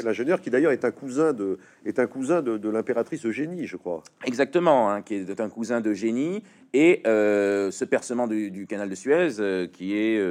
[0.03, 3.77] l'ingénieur, qui d'ailleurs est un cousin de est un cousin de, de l'impératrice Eugénie, je
[3.77, 4.03] crois.
[4.25, 6.43] Exactement, hein, qui est un cousin de génie.
[6.73, 10.21] Et euh, ce percement du, du canal de Suez, euh, qui est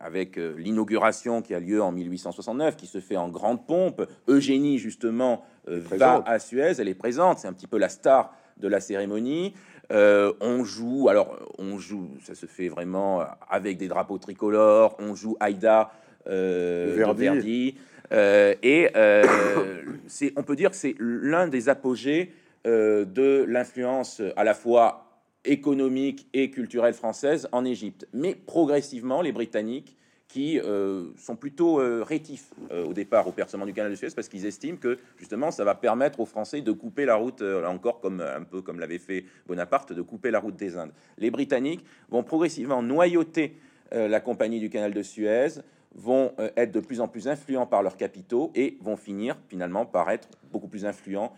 [0.00, 4.02] avec l'inauguration qui a lieu en 1869, qui se fait en grande pompe.
[4.26, 8.68] Eugénie, justement, va à Suez, elle est présente, c'est un petit peu la star de
[8.68, 9.54] la cérémonie.
[9.90, 15.14] Euh, on joue, alors on joue, ça se fait vraiment avec des drapeaux tricolores, on
[15.14, 15.90] joue Aïda
[16.28, 17.74] euh, de Verdi.
[18.12, 22.32] Euh, et euh, c'est, on peut dire que c'est l'un des apogées
[22.66, 25.08] euh, de l'influence à la fois
[25.44, 28.06] économique et culturelle française en Égypte.
[28.12, 29.96] Mais progressivement, les Britanniques,
[30.32, 34.08] qui euh, sont plutôt euh, rétifs euh, au départ au percement du canal de Suez,
[34.16, 37.68] parce qu'ils estiment que justement ça va permettre aux Français de couper la route, là
[37.68, 40.92] encore comme un peu comme l'avait fait Bonaparte, de couper la route des Indes.
[41.18, 43.58] Les Britanniques vont progressivement noyauter
[43.90, 45.60] la compagnie du canal de Suez,
[45.94, 50.10] vont être de plus en plus influents par leurs capitaux et vont finir finalement par
[50.10, 51.34] être beaucoup plus influents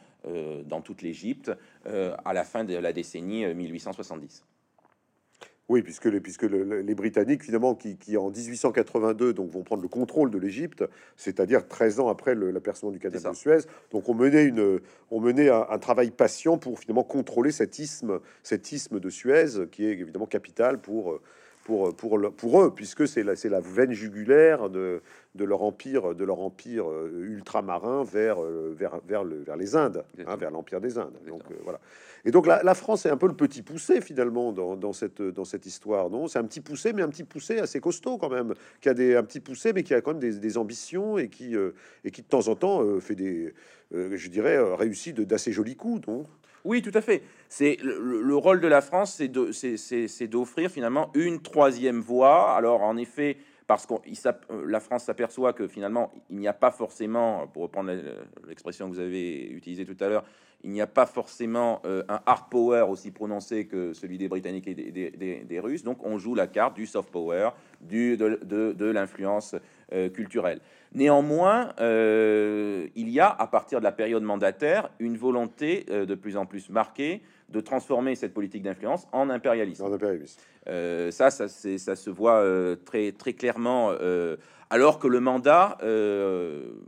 [0.67, 1.51] dans toute l'Égypte
[1.85, 4.45] à la fin de la décennie euh, 1870.
[5.71, 9.63] Oui, puisque les, puisque le- le- les Britanniques, finalement, qui, qui, en 1882 donc, vont
[9.63, 10.85] prendre le contrôle de l'Égypte,
[11.17, 13.59] c'est-à-dire 13 ans après le- l'apercement du canal de Suez,
[13.91, 18.21] donc on menait, une, on menait un, un travail patient pour finalement contrôler cet isthme,
[18.43, 21.19] cet isthme de Suez, qui est évidemment capital pour,
[21.65, 25.01] pour, pour, le- pour eux, puisque c'est la, veine jugulaire de,
[25.35, 29.75] de leur empire, de leur empire euh, ultramarin vers, euh, vers, vers, le, vers les
[29.75, 31.17] Indes, hein, vers l'empire des Indes.
[31.27, 31.81] Donc euh, voilà.
[32.27, 35.21] Et donc la, la France est un peu le petit poussé finalement dans, dans cette,
[35.23, 36.29] dans cette histoire, non?
[36.29, 39.17] C'est un petit poussé, mais un petit poussé assez costaud quand même, qui a des,
[39.17, 41.73] un petit poussé, mais qui a quand même des, des ambitions et qui, euh,
[42.05, 43.55] et qui de temps en temps euh, fait des,
[43.93, 46.25] je dirais, réussit d'assez jolis coups, non
[46.65, 47.23] Oui, tout à fait.
[47.49, 52.57] C'est le, le- le rôle de la France, c'est d'offrir finalement une troisième voie.
[52.57, 53.37] Alors, en effet,
[53.67, 53.95] parce que
[54.67, 57.93] la France s'aperçoit que finalement, il n'y a pas forcément, pour reprendre
[58.47, 60.25] l'expression que vous avez utilisée tout à l'heure,
[60.65, 64.67] il n'y a pas forcément euh, un hard power aussi prononcé que celui des Britanniques
[64.67, 65.85] et des, Russes.
[65.85, 67.51] Donc, on joue la carte du soft power,
[67.83, 69.55] du, de, l'influence
[69.93, 70.61] euh, culturelle.
[70.95, 76.15] Néanmoins, euh, il y a, à partir de la période mandataire, une volonté euh, de
[76.15, 77.21] plus en plus marquée
[77.55, 79.85] de transformer cette politique d'influence en impérialisme.
[80.67, 83.91] Euh, ça, ça, c'est- ça se voit euh, très, très clairement.
[83.93, 84.37] euh,
[84.71, 85.79] alors que le mandat,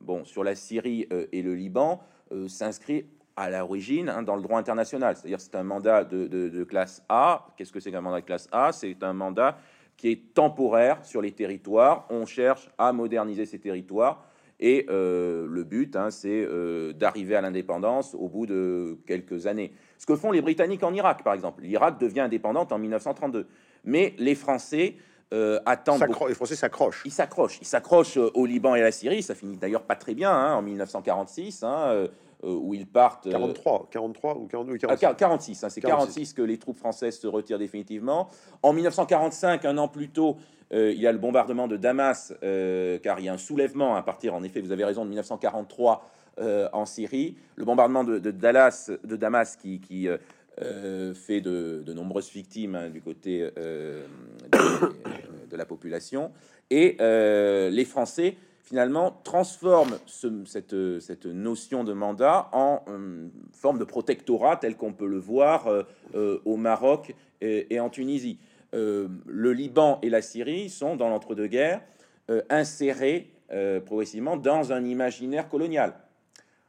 [0.01, 2.01] bon, sur la Syrie et le Liban,
[2.49, 3.07] s'inscrit
[3.37, 5.15] à l'origine hein, dans le droit international.
[5.15, 7.47] C'est-à-dire, c'est un mandat de, de- de classe A.
[7.57, 8.73] Qu'est-ce que c'est qu'un mandat de classe A?
[8.73, 9.59] C'est un mandat
[9.97, 12.07] qui est temporaire sur les territoires.
[12.11, 14.25] On cherche à moderniser ces territoires.
[14.59, 16.49] Et le but, hein, c'est
[16.95, 19.71] d'arriver à l'indépendance au bout de quelques années.
[19.99, 21.63] Ce que font les Britanniques en Irak, par exemple.
[21.63, 23.47] L'Irak devient indépendante en 1932.
[23.85, 24.97] Mais les Français
[25.33, 26.05] euh, attendent...
[26.29, 27.03] Les Français s'accrochent.
[27.05, 27.59] ils s'accrochent.
[27.61, 29.23] Ils s'accrochent euh, au Liban et à la Syrie.
[29.23, 32.09] Ça finit d'ailleurs pas très bien hein, en 1946, hein, euh,
[32.43, 33.27] où ils partent...
[33.27, 35.07] euh, 43, 43 ou 42, ah, 46.
[35.07, 36.07] quar- 46, hein, c'est 46.
[36.07, 38.29] 46 que les troupes françaises se retirent définitivement.
[38.63, 40.37] En 1945, un an plus tôt,
[40.73, 43.97] euh, il y a le bombardement de Damas, euh, car il y a un soulèvement
[43.97, 47.35] à partir, en effet, vous avez raison, de 1943 euh, en Syrie.
[47.55, 50.19] Le bombardement de, Dallas, de Damas qui, euh,
[50.61, 54.03] euh, fait de, nombreuses victimes hein, du côté de,
[55.57, 56.33] la population.
[56.69, 62.85] Et les Français, finalement, transforment ce- cette, notion de mandat en
[63.55, 68.39] forme de protectorat tel qu'on peut le voir au Maroc et, en Tunisie.
[68.75, 71.81] Le Liban et la Syrie sont, dans l'entre-deux-guerres,
[72.51, 73.31] insérés
[73.87, 75.95] progressivement dans un imaginaire colonial.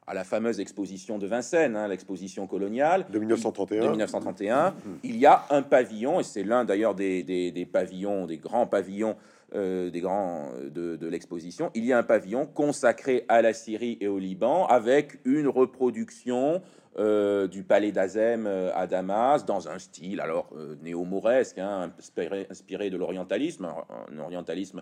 [0.09, 3.81] À la fameuse exposition de Vincennes, hein, l'exposition coloniale, De 1931.
[3.83, 8.25] de 1931, il y a un pavillon, et c'est l'un d'ailleurs des, des- des pavillons,
[8.25, 9.15] des grands pavillons
[9.53, 14.09] des grands de, de l'exposition, il y a un pavillon consacré à la Syrie et
[14.09, 16.61] au Liban avec une reproduction
[16.97, 18.45] du palais d'Azem
[18.75, 20.49] à Damas dans un style alors
[20.83, 23.65] néo-mauresque, hein, inspiré, inspiré, de l'orientalisme,
[24.11, 24.81] un orientalisme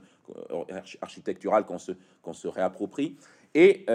[1.02, 1.92] architectural qu'on se,
[2.24, 3.16] qu'on se réapproprie.
[3.56, 3.86] Et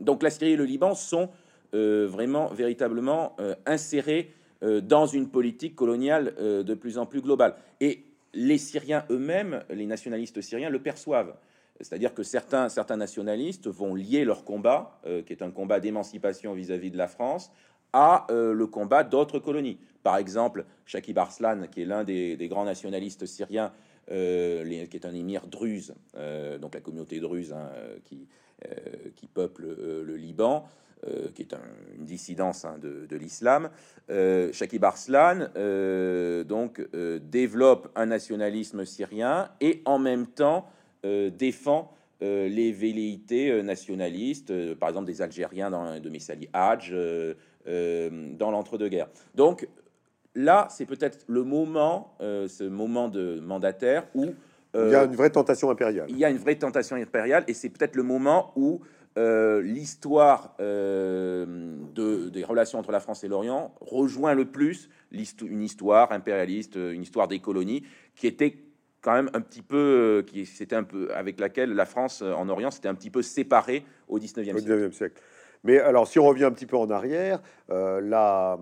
[0.00, 1.28] donc la Syrie et le Liban sont
[1.72, 7.54] vraiment véritablement insérés dans une politique coloniale de plus en plus globale.
[7.80, 8.02] Et
[8.32, 11.34] les Syriens eux-mêmes, les nationalistes syriens, le perçoivent.
[11.80, 16.54] C'est-à-dire que certains, certains nationalistes vont lier leur combat, euh, qui est un combat d'émancipation
[16.54, 17.50] vis-à-vis de la France,
[17.92, 19.78] à euh, le combat d'autres colonies.
[20.02, 23.72] Par exemple, Shakib Arslan, qui est l'un des, grands nationalistes syriens,
[24.10, 25.94] euh, qui est un émir druze,
[26.60, 27.70] donc la communauté druze hein,
[28.04, 28.26] qui,
[29.14, 30.66] qui peuple le Liban,
[31.34, 31.54] qui est
[31.96, 33.70] une dissidence hein, de, l'islam.
[34.08, 35.48] Shakib Arslan
[36.44, 36.80] donc
[37.20, 40.68] développe un nationalisme syrien et en même temps
[41.06, 41.92] euh, défend
[42.22, 46.94] euh, les velléités euh, nationalistes, par exemple des Algériens dans, de Messali Hadj,
[47.66, 49.08] dans l'entre-deux-guerres.
[49.34, 49.68] Donc
[50.36, 54.26] là, c'est peut-être le moment, ce moment de mandataire où
[54.74, 56.06] il y a une vraie tentation impériale.
[56.08, 58.80] Il y a une vraie tentation impériale, et c'est peut-être le moment où
[59.16, 66.76] l'histoire de, des relations entre la France et l'Orient rejoint le plus une histoire impérialiste,
[66.76, 67.82] une histoire des colonies,
[68.14, 68.58] qui était
[69.06, 72.32] quand même un petit peu, euh, qui c'était un peu avec laquelle la France euh,
[72.32, 74.92] en Orient s'était un petit peu séparée au 19e, siècle.
[74.92, 75.22] siècle.
[75.66, 77.40] Mais alors, si on revient un petit peu en arrière,
[77.70, 78.56] euh, là,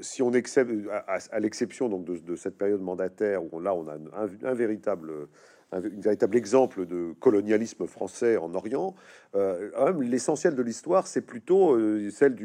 [0.00, 0.70] si on accepte,
[1.08, 3.96] à, l'exception donc de, cette période mandataire où là on a
[4.44, 5.28] un véritable
[5.72, 8.94] un, véritable exemple de colonialisme français en Orient.
[9.34, 12.36] Euh, l'essentiel de l'histoire, c'est plutôt euh, celle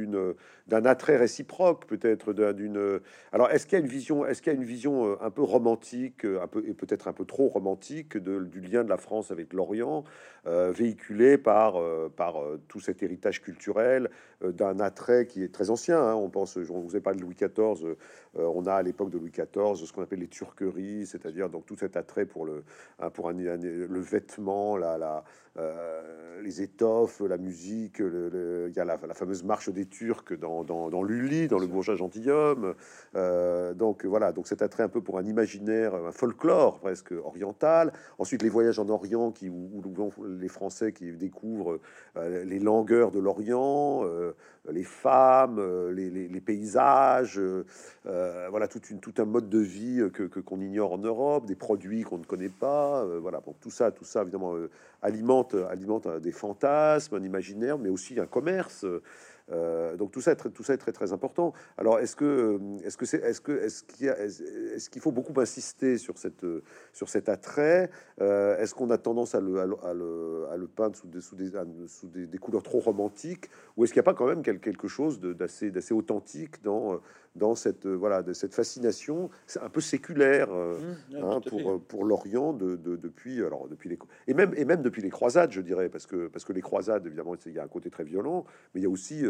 [0.67, 2.99] d'un attrait réciproque, peut-être d'une.
[3.31, 5.29] Alors, est-ce qu'il y a une vision, est-ce qu'il y a une vision euh, un
[5.29, 9.31] peu romantique, un peu et peut-être un peu trop romantique du lien de la France
[9.31, 10.03] avec l'Orient,
[10.45, 11.75] véhiculé par
[12.15, 12.35] par
[12.67, 14.09] tout cet héritage culturel
[14.43, 16.01] d'un attrait qui est très ancien.
[16.01, 16.15] Hein.
[16.15, 17.95] on pense, je vous ai parlé de Louis XIV.
[18.35, 21.75] on a à l'époque de Louis XIV ce qu'on appelle les turqueries, c'est-à-dire donc tout
[21.75, 22.63] cet attrait pour le
[23.11, 25.23] pour un, le vêtement, la,
[26.41, 27.99] les étoffes, la musique.
[27.99, 31.95] il y a la, fameuse marche des Turcs dans, dans, dans Lully, dans le bourgeois
[31.95, 32.75] gentilhomme.
[33.15, 37.93] Euh, donc voilà, donc cet attrait un peu pour un imaginaire, un folklore presque oriental.
[38.17, 39.81] Ensuite, les voyages en Orient qui où,
[40.39, 41.79] les Français qui découvrent
[42.17, 44.05] euh, les langueurs de l'Orient,
[44.69, 47.39] les femmes, les, les, paysages,
[48.03, 52.17] voilà une, tout un mode de vie que qu'on ignore en Europe, des produits qu'on
[52.17, 53.05] ne connaît pas.
[53.19, 54.55] voilà, bon, tout ça, tout ça évidemment
[55.01, 58.85] alimente, alimente des fantasmes, un imaginaire, mais aussi un commerce.
[59.51, 61.53] Euh, donc tout ça, est très, tout ça est très très important.
[61.77, 65.97] Alors est-ce que est-ce que c'est est-ce que est-ce qu'il est-ce qu'il faut beaucoup insister
[65.97, 66.45] sur cette
[66.93, 67.89] sur cet attrait?
[68.21, 71.35] Euh, Est-ce qu'on a tendance à le, à le, à le, peindre sous des sous
[71.35, 71.51] des,
[71.87, 73.49] sous des, couleurs trop romantiques?
[73.75, 76.99] Ou est-ce qu'il n'y a pas quand même quelque chose d'assez d'assez authentique dans
[77.35, 79.29] dans cette voilà de cette fascination?
[79.61, 80.77] Un peu séculaire euh,
[81.11, 83.97] mmh, hein, pour pour l'Orient de, depuis alors depuis les
[84.27, 87.05] et même et même depuis les croisades je dirais parce que parce que les croisades
[87.05, 89.23] évidemment il y a un côté très violent mais il y a aussi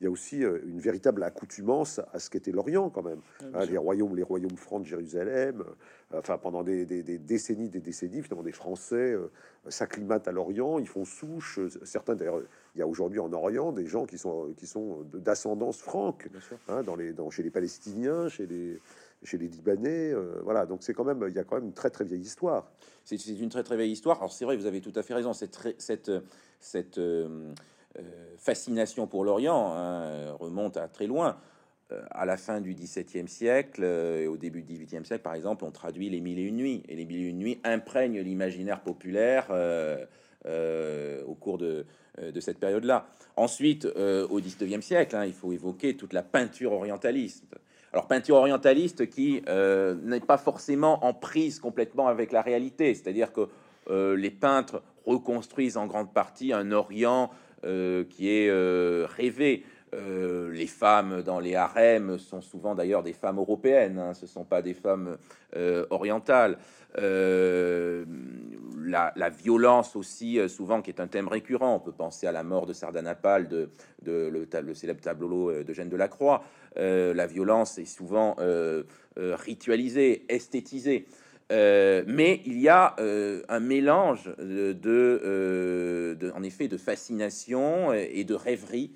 [0.00, 3.20] il y a aussi euh, une véritable accoutumance à ce qu'était l'Orient quand même.
[3.54, 5.64] Hein, les royaumes, les royaumes francs de Jérusalem,
[6.12, 6.84] euh, enfin pendant des,
[7.18, 9.30] décennies, des décennies, finalement des Français euh,
[9.68, 11.60] s'acclimatent à l'Orient, ils font souche.
[11.84, 12.42] Certains d'ailleurs,
[12.74, 16.28] il y a aujourd'hui en Orient des gens qui sont qui sont d'ascendance franque,
[16.68, 18.78] hein, dans les dans, chez les Palestiniens, chez les
[19.22, 20.66] chez les Libanais, voilà.
[20.66, 22.70] Donc c'est quand même, il y a quand même une très très vieille histoire.
[23.04, 24.18] C'est une très très vieille histoire.
[24.18, 25.32] Alors c'est vrai, vous avez tout à fait raison.
[25.32, 26.10] Cette cette
[26.60, 27.52] cette euh,
[28.38, 31.36] fascination pour l'Orient hein, remonte à très loin.
[31.92, 35.34] Euh, à la fin du XVIIe siècle euh, et au début du XVIIIe siècle, par
[35.34, 38.18] exemple, on traduit les Mille et une nuits, et les Mille et une nuits imprègnent
[38.22, 39.46] l'imaginaire populaire
[41.28, 41.86] au cours de,
[42.40, 43.06] cette période-là.
[43.36, 47.44] Ensuite, au XIXe siècle, hein, il faut évoquer toute la peinture orientaliste.
[47.92, 53.48] Alors, peinture orientaliste qui n'est pas forcément en prise complètement avec la réalité, c'est-à-dire que
[54.16, 57.36] les peintres reconstruisent en grande partie un Orient euh,
[58.08, 59.64] qui est euh, rêvé.
[59.94, 64.44] Euh, les femmes dans les harems sont souvent d'ailleurs des femmes européennes, hein, ce sont
[64.44, 65.16] pas des femmes
[65.90, 66.58] orientales.
[68.88, 71.76] La, violence aussi, souvent, qui est un thème récurrent.
[71.76, 73.70] On peut penser à la mort de Sardanapale, de,
[74.02, 76.42] de le, le, célèbre tableau de Jeanne de la Croix.
[76.76, 78.36] la violence est souvent
[79.16, 81.06] ritualisée, esthétisée.
[81.52, 87.92] Euh, mais il y a euh, un mélange de, euh, de, en effet, de fascination
[87.92, 88.92] et de rêverie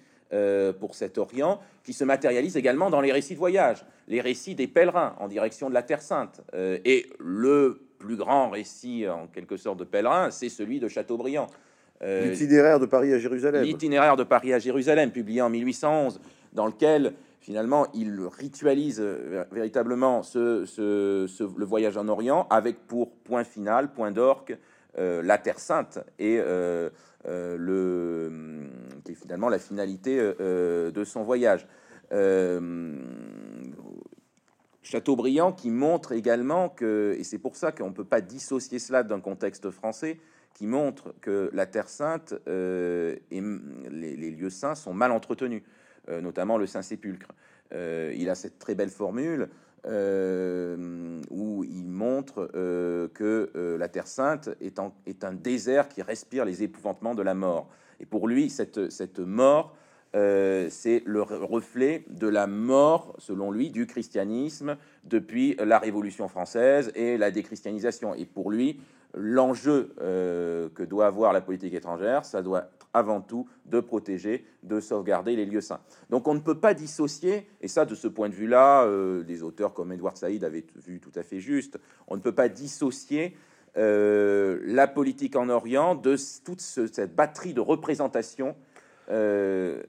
[0.79, 4.69] pour cet Orient qui se matérialise également dans les récits de voyage, les récits des
[4.69, 6.41] pèlerins en direction de la Terre Sainte.
[6.55, 11.49] et le plus grand récit en quelque sorte de pèlerin, c'est celui de Chateaubriand.
[12.01, 13.65] L'itinéraire de Paris à Jérusalem.
[13.65, 16.21] L'itinéraire de Paris à Jérusalem, publié en 1811,
[16.53, 19.01] dans lequel finalement il ritualise
[19.51, 20.67] véritablement ce,
[21.59, 24.59] le voyage en Orient avec pour point final, point d'orgue,
[24.97, 26.39] la Terre Sainte et
[27.27, 28.71] euh, le, hum,
[29.05, 31.67] qui est finalement la finalité euh, euh, de son voyage.
[34.83, 39.03] Chateaubriand qui montre également que, et c'est pour ça qu'on ne peut pas dissocier cela
[39.03, 40.19] d'un contexte français,
[40.55, 45.63] qui montre que la Terre Sainte et les, lieux saints sont mal entretenus,
[46.09, 47.33] notamment le Saint-Sépulcre.
[47.73, 49.49] il a cette très belle formule
[49.87, 56.03] euh, où il montre euh, que euh, la Terre Sainte est, est, un désert qui
[56.03, 57.71] respire les épouvantements de la mort.
[57.99, 59.75] Et pour lui, cette, cette mort,
[60.13, 67.17] c'est le reflet de la mort, selon lui, du christianisme depuis la Révolution française et
[67.17, 68.15] la déchristianisation.
[68.15, 68.81] Et pour lui,
[69.15, 75.37] l'enjeu que doit avoir la politique étrangère, ça doit avant tout de protéger, de sauvegarder
[75.37, 75.81] les lieux saints.
[76.11, 79.43] Donc on ne peut pas dissocier, et ça de ce point de vue-là, euh, des
[79.43, 83.37] auteurs comme Edward Saïd avaient vu tout à fait juste, on ne peut pas dissocier
[83.77, 88.57] euh, la politique en Orient de toute cette batterie de représentations
[89.11, 89.83] euh,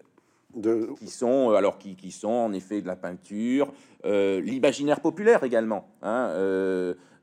[0.56, 0.90] de...
[1.00, 3.74] qui sont alors qui, qui, sont en effet de la peinture,
[4.04, 5.88] l'imaginaire populaire également.
[6.02, 6.32] Hein,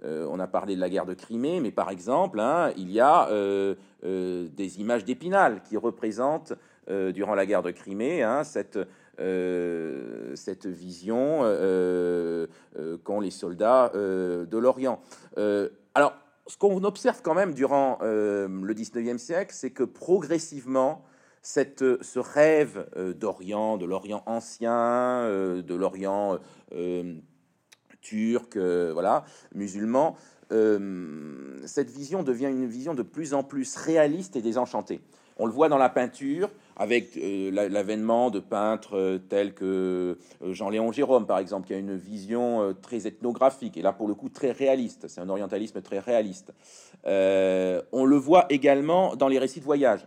[0.05, 3.01] euh, on a parlé de la guerre de Crimée, mais par exemple, hein, il y
[3.01, 3.75] a euh,
[4.05, 6.55] euh, des images d'Épinal qui représentent,
[7.13, 8.79] durant la guerre de Crimée, hein, cette,
[9.19, 11.41] cette vision
[13.05, 14.99] qu'ont les soldats de l'Orient.
[15.95, 16.15] alors,
[16.47, 21.05] ce qu'on observe quand même durant le 19e siècle, c'est que progressivement,
[21.49, 22.87] cette, ce rêve
[23.17, 26.39] d'Orient, de l'Orient ancien, de l'Orient
[28.01, 29.25] turcs, euh, voilà,
[29.55, 30.17] musulmans,
[30.53, 35.01] euh, cette vision devient une vision de plus en plus réaliste et désenchantée.
[35.41, 41.27] On le voit dans la peinture, avec euh, l'avènement de peintres tels que Jean-Léon Jérôme,
[41.27, 45.07] par exemple, qui a une vision très ethnographique, et là, pour le coup, très réaliste.
[45.07, 46.53] C'est un orientalisme très réaliste.
[47.05, 50.07] on le voit également dans les récits de voyage.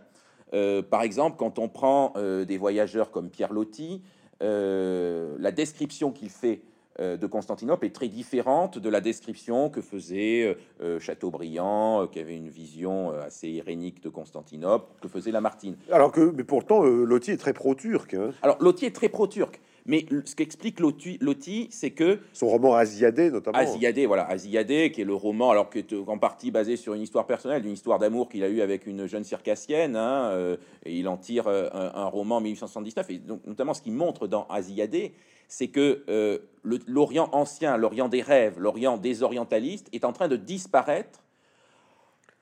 [0.90, 4.02] Par exemple, quand on prend des voyageurs comme Pierre Loti,
[4.40, 6.62] la description qu'il fait
[7.00, 12.18] euh, de Constantinople est très différente de la description que faisait euh, euh, Chateaubriand, qui
[12.18, 15.76] avait une vision assez irénique de Constantinople, que faisait Lamartine.
[15.90, 18.12] Alors que, mais pourtant, Loti est très pro-turc.
[18.14, 18.30] Hein.
[18.42, 19.60] Alors Loti est très pro-turc.
[19.86, 23.58] Mais ce qu'explique Loti, c'est que son roman Asiadé, notamment.
[23.58, 27.02] Asiadé, voilà, Asiadé, qui est le roman, alors qui est en partie basé sur une
[27.02, 31.08] histoire personnelle, une histoire d'amour qu'il a eu avec une jeune circassienne, hein, et il
[31.08, 33.10] en tire un, un, roman en 1879.
[33.10, 35.12] Et donc, notamment, ce qu'il montre dans Asiadé,
[35.52, 36.38] c'est que euh,
[36.86, 41.21] l'Orient ancien, l'Orient des rêves, l'Orient des orientalistes est en train de disparaître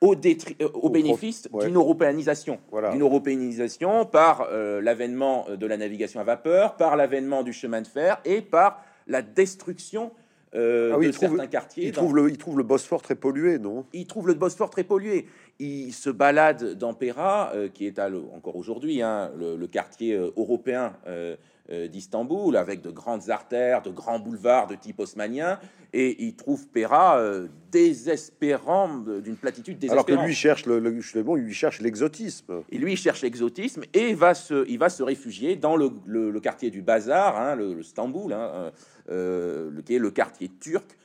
[0.00, 2.58] au, euh, au, bénéfice d'une européanisation.
[2.92, 7.86] D'une européanisation par euh, l'avènement de la navigation à vapeur, par l'avènement du chemin de
[7.86, 10.12] fer et par la destruction
[10.52, 11.86] ah de certains quartiers.
[11.86, 13.84] Il, trouve le, il trouve le Bosphore très pollué, non?
[13.92, 15.26] Il trouve le Bosphore très pollué.
[15.60, 21.36] Il se balade dans Péra, qui est à, encore aujourd'hui hein, le, quartier européen euh,
[21.70, 25.58] d'Istanbul, avec de grandes artères, de grands boulevards de type haussmanien,
[25.92, 30.08] et il trouve Péra euh, désespérant, d'une platitude désespérante.
[30.08, 32.62] Alors que lui cherche le, le justement, lui cherche l'exotisme.
[32.70, 36.70] Et lui cherche l'exotisme et va se, il va se réfugier dans le, le, quartier
[36.70, 38.72] du Bazar, hein, le, Stamboul, hein,
[39.10, 40.96] euh, le, qui est le quartier turc.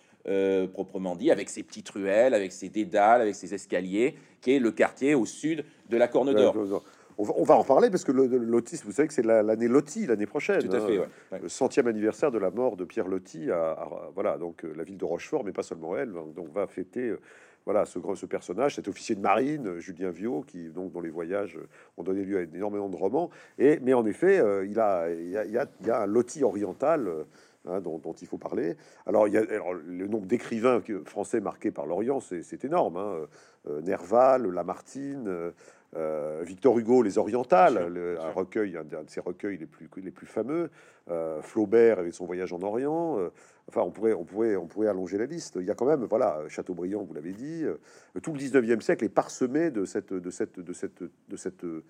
[0.74, 4.72] proprement dit, avec ses petites ruelles, avec ses dédales, avec ses escaliers, qui est le
[4.72, 6.84] quartier au sud de la Corne d'Or.
[7.18, 10.62] On va, en parler parce que l'autisme, vous savez que c'est l'année Loti l'année prochaine.
[10.62, 11.38] Tout à fait, hein.
[11.42, 14.98] Le centième anniversaire de la mort de Pierre Loti à, voilà donc euh, la ville
[14.98, 16.12] de Rochefort, mais pas seulement elle.
[16.12, 17.20] Donc va fêter euh,
[17.66, 21.10] voilà ce ce personnage, cet officier de marine euh, Julien Viau, qui donc dans les
[21.10, 21.58] voyages
[21.96, 23.30] ont donné lieu à énormément de romans.
[23.58, 27.10] Et mais en effet, il a il y a, y a, un Loti oriental.
[27.68, 28.76] Hein, dont, il faut parler.
[29.08, 32.98] Alors, il y a le nombre d'écrivains français marqués par l'Orient, c'est énorme.
[32.98, 33.26] Hein.
[33.82, 35.52] Nerval, Lamartine,
[35.96, 37.78] euh, Victor Hugo, Les Orientales,
[38.20, 40.70] un recueil, un, de ses recueils les plus, les plus fameux.
[41.10, 43.18] Euh, Flaubert avec son voyage en Orient.
[43.20, 43.30] Euh,
[43.70, 45.58] enfin, on pourrait, on, pourrait, on pourrait allonger la liste.
[45.60, 47.64] Il y a quand même, voilà, Chateaubriand, vous l'avez dit.
[48.22, 51.84] tout le 19e siècle est parsemé de, cette, de, cette, de, cette, de, cette, de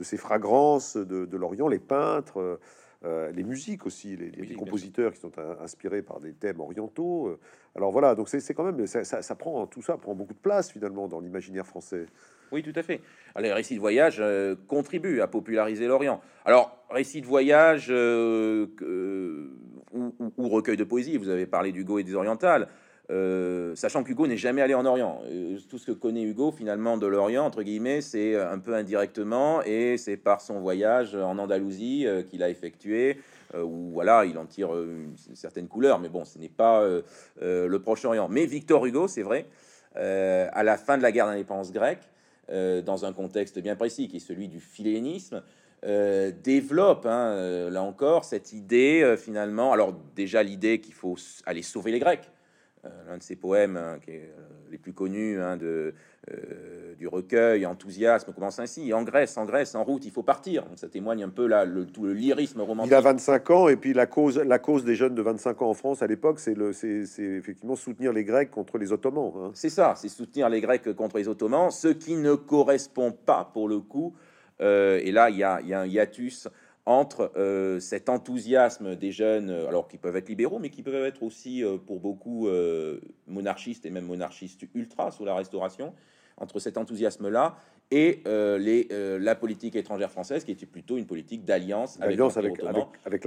[0.00, 2.58] ces fragrances de, l'Orient, les peintres.
[3.04, 7.38] les musiques aussi, les, compositeurs qui sont inspirés par des thèmes orientaux.
[7.76, 10.70] Alors voilà, donc c'est quand même ça, ça, prend tout ça prend beaucoup de place
[10.72, 12.06] finalement dans l'imaginaire français.
[12.52, 13.00] Oui, tout à fait.
[13.40, 16.20] les récits de voyage euh, contribuent à populariser l'Orient.
[16.44, 18.66] Alors, récits de voyage euh,
[19.92, 22.68] ou, recueil de poésie, vous avez parlé d'Hugo et des orientales.
[23.10, 25.22] euh, sachant qu'Hugo n'est jamais allé en Orient.
[25.24, 29.62] Euh, tout ce que connaît Hugo finalement de l'Orient, entre guillemets, c'est un peu indirectement,
[29.62, 33.18] et c'est par son voyage en Andalousie qu'il a effectué,
[33.54, 36.86] où voilà, il en tire une, certaine couleur, mais bon, ce n'est pas
[37.40, 38.28] le Proche-Orient.
[38.28, 39.46] Mais Victor Hugo, c'est vrai,
[39.94, 42.08] à la fin de la guerre d'indépendance grecque,
[42.84, 45.42] dans un contexte bien précis, qui est celui du philénisme,
[45.82, 49.72] développe, hein, là encore, cette idée finalement.
[49.72, 52.30] Alors déjà l'idée qu'il faut aller sauver les Grecs.
[52.84, 55.94] Euh, l'un de ses poèmes hein, qui est euh, les plus connus hein, de,
[56.32, 60.64] euh, du recueil, enthousiasme, commence ainsi en Grèce, en Grèce, en route, il faut partir.
[60.64, 62.90] Donc ça témoigne un peu là, le, tout le lyrisme romantique.
[62.90, 65.70] Il a 25 ans, et puis la cause, la cause des jeunes de 25 ans
[65.70, 66.56] en France à l'époque, c'est
[67.20, 69.32] effectivement soutenir les Grecs contre les Ottomans.
[69.36, 69.50] Hein.
[69.54, 73.68] C'est ça, c'est soutenir les Grecs contre les Ottomans, ce qui ne correspond pas pour
[73.68, 74.12] le coup.
[74.58, 76.48] et là, il y a, y a un hiatus
[76.84, 81.04] entre euh, cet enthousiasme des jeunes, euh, alors qui peuvent être libéraux, mais qui peuvent
[81.04, 82.48] être aussi euh, pour beaucoup
[83.26, 85.94] monarchistes et même monarchistes ultra sous la Restauration,
[86.36, 87.56] entre cet enthousiasme-là
[87.92, 92.18] et euh, les, euh, la politique étrangère française, qui était plutôt une politique d'alliance avec,
[92.18, 92.72] avec, la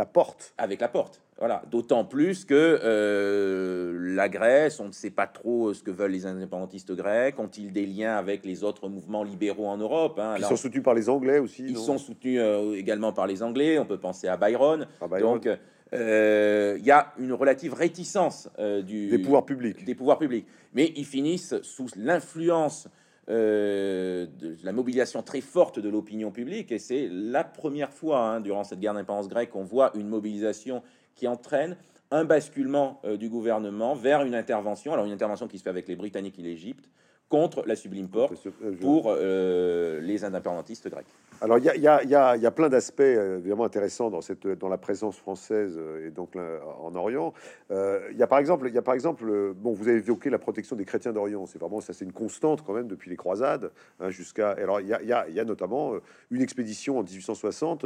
[0.07, 0.53] porte.
[0.57, 1.61] Avec la porte, voilà.
[1.69, 6.25] D'autant plus que euh, la Grèce, on ne sait pas trop ce que veulent les
[6.25, 7.39] indépendantistes grecs.
[7.39, 10.33] Ont-ils des liens avec les autres mouvements libéraux en Europe hein?
[10.39, 11.63] Ils sont soutenus par les Anglais aussi.
[11.67, 12.41] Ils sont soutenus
[12.75, 13.77] également par les Anglais.
[13.77, 14.87] On peut penser à Byron.
[15.19, 15.47] Donc,
[15.93, 18.49] il y a une relative réticence
[18.83, 19.85] du, des pouvoirs publics.
[19.85, 20.47] Des pouvoirs publics.
[20.73, 22.89] Mais ils finissent sous l'influence
[23.29, 26.71] euh, de la mobilisation très forte de l'opinion publique.
[26.71, 30.83] Et c'est la première fois hein, durant cette guerre d'indépendance grecque qu'on voit une mobilisation
[31.15, 31.75] qui entraîne
[32.11, 34.93] un basculement euh, du gouvernement vers une intervention.
[34.93, 36.89] Alors une intervention qui se fait avec les Britanniques et l'Égypte
[37.29, 38.47] contre la Sublime Porte
[38.81, 41.07] pour euh, les indépendantistes grecs.
[41.41, 45.75] Alors, il y, a, plein d'aspects euh, vraiment intéressants dans, cette, dans la présence française
[45.77, 47.33] euh, et donc en Orient.
[47.71, 50.37] Il y a par exemple, il y a par exemple, bon, vous avez évoqué la
[50.37, 51.45] protection des chrétiens d'Orient.
[51.45, 54.51] C'est vraiment ça, c'est une constante quand même depuis les croisades hein, jusqu'à.
[54.51, 55.93] Alors, il y, a, notamment
[56.31, 57.85] une expédition en 1860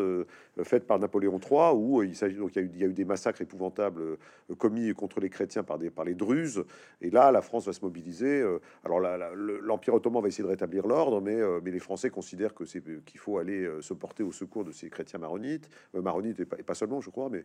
[0.63, 4.17] faite par Napoléon III où il s'agit donc il y, a eu, des massacres épouvantables
[4.57, 6.63] commis contre les chrétiens par des par les Druzes.
[7.01, 8.45] Et là, la France va se mobiliser.
[8.83, 12.65] alors là l'Empire ottoman va essayer de rétablir l'ordre, mais, euh, les Français considèrent que
[12.65, 16.39] c'est qu'il faut aller euh, se porter au secours de ces chrétiens maronites, euh, maronites
[16.39, 17.30] et pas, seulement, je crois.
[17.30, 17.43] Mais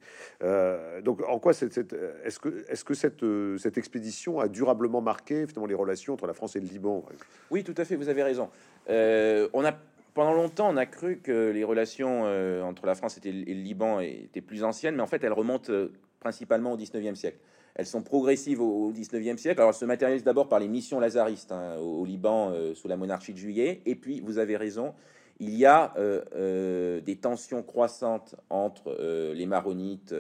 [1.02, 3.24] donc, en quoi est-ce que est-ce que cette
[3.58, 7.04] cette expédition a durablement marqué finalement les relations entre la France et le Liban?
[7.50, 7.96] Oui, tout à fait.
[7.96, 8.48] Vous avez raison.
[8.86, 12.24] pendant longtemps, on a cru que les relations
[12.62, 15.72] entre la France et le Liban étaient plus anciennes, mais en fait, elles remontent
[16.20, 17.38] principalement au 19e siècle.
[17.74, 19.60] Elles sont progressives au, 19e siècle.
[19.60, 22.96] Alors, elles se matérialisent d'abord par les missions lazaristes hein, au, Liban euh, sous la
[22.96, 23.82] monarchie de Juillet.
[23.84, 24.94] Et puis, vous avez raison,
[25.40, 28.96] il y a euh, euh, des tensions croissantes entre
[29.34, 30.14] les maronites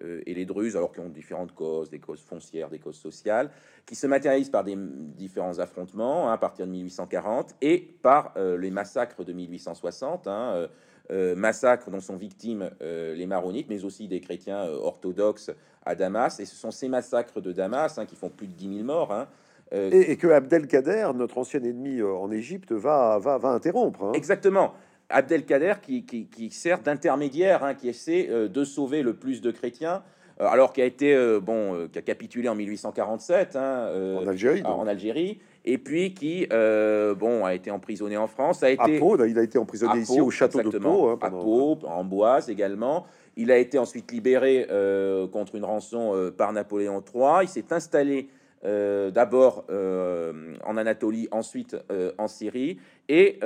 [0.00, 3.50] et les druzes, alors qu'ils ont différentes causes, des causes foncières, des causes sociales,
[3.84, 8.70] qui se matérialisent par des différents affrontements hein, à partir de 1840 et par les
[8.70, 10.28] massacres de 1860.
[10.28, 10.68] Hein, euh,
[11.10, 15.50] massacres dont sont victimes euh, les maronites, mais aussi des chrétiens euh, orthodoxes
[15.84, 16.40] à Damas.
[16.40, 19.12] Et ce sont ces massacres de Damas hein, qui font plus de 10 000 morts.
[19.12, 19.28] Hein,
[19.72, 24.04] et, que Abdelkader, notre ancien ennemi en Égypte, va, va, va interrompre.
[24.04, 24.12] Hein.
[24.14, 24.74] Exactement.
[25.08, 30.02] Abdelkader qui, qui, qui sert d'intermédiaire, qui essaie de sauver le plus de chrétiens
[30.38, 34.62] alors qui a été bon, qui a capitulé en 1847 en Algérie.
[34.64, 38.62] En Algérie et puis qui euh, bon a été emprisonné en France.
[38.62, 41.30] A été à Pau, il a été emprisonné ici au château de Pau, hein, à
[41.30, 43.06] Pau, en Boise également.
[43.36, 47.42] Il a été ensuite libéré euh, contre une rançon euh, par Napoléon III.
[47.42, 48.28] Il s'est installé
[48.64, 51.76] d'abord en Anatolie, ensuite
[52.18, 53.38] en Syrie, et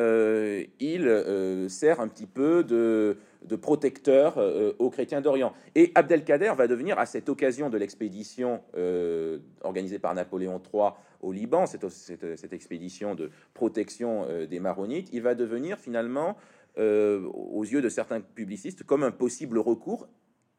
[0.80, 5.52] il sert un petit peu de de protecteur euh, aux chrétiens d'Orient.
[5.74, 10.90] Et Abdelkader va devenir, à cette occasion de l'expédition euh, organisée par Napoléon III
[11.22, 16.36] au Liban, cette, cette, expédition de protection euh, des Maronites, il va devenir finalement,
[16.78, 20.08] aux yeux de certains publicistes, comme un possible recours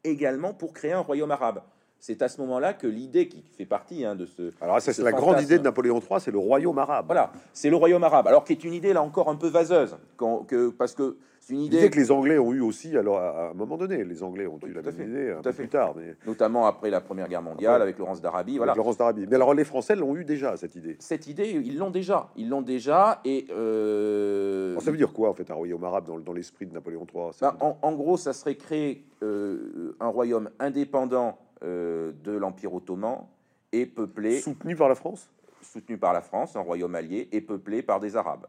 [0.04, 1.62] également pour créer un royaume arabe
[2.02, 4.50] c'est à ce moment-là que l'idée qui fait partie hein, de ce.
[4.60, 7.06] Alors, c'est la grande idée de Napoléon III, c'est le royaume arabe.
[7.06, 8.26] Voilà, c'est le royaume arabe.
[8.26, 11.62] Alors, qui est une idée là encore un peu vaseuse, que, parce que c'est une
[11.62, 12.96] idée que les Anglais ont eu aussi.
[12.96, 15.68] Alors, à un moment donné, les Anglais ont eu la même idée un peu plus
[15.68, 18.58] tard, mais notamment après la Première Guerre mondiale, avec Laurence d'Arabie.
[18.58, 18.74] Voilà.
[18.74, 19.26] Laurence d'Arabie.
[19.28, 20.96] Mais alors, les Français l'ont eu déjà cette idée.
[21.00, 22.30] Cette idée, ils l'ont déjà.
[22.36, 23.20] Ils l'ont déjà.
[23.24, 24.78] Et euh...
[24.78, 27.30] ça veut dire quoi en fait un royaume arabe dans, dans l'esprit de Napoléon III
[27.40, 33.26] bah, en, gros, ça serait créer euh, un royaume indépendant euh, de l'Empire ottoman
[33.72, 34.40] est peuplé...
[34.40, 35.28] Soutenu par la France?
[35.60, 38.46] Soutenu par la France, un royaume allié, et peuplé par des Arabes.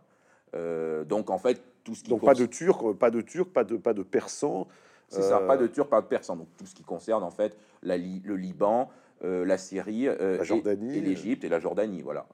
[0.56, 2.10] Euh, donc en fait, tout ce qui...
[2.10, 4.68] Donc pas de Turcs, pas de Turcs, pas de, pas de Persans
[5.10, 6.36] c'est ça, pas de Turcs, pas de Persans.
[6.36, 8.90] Donc tout ce qui concerne en fait la, le Liban,
[9.22, 12.26] la Syrie, la Jordanie, et, l'Égypte et la Jordanie, voilà.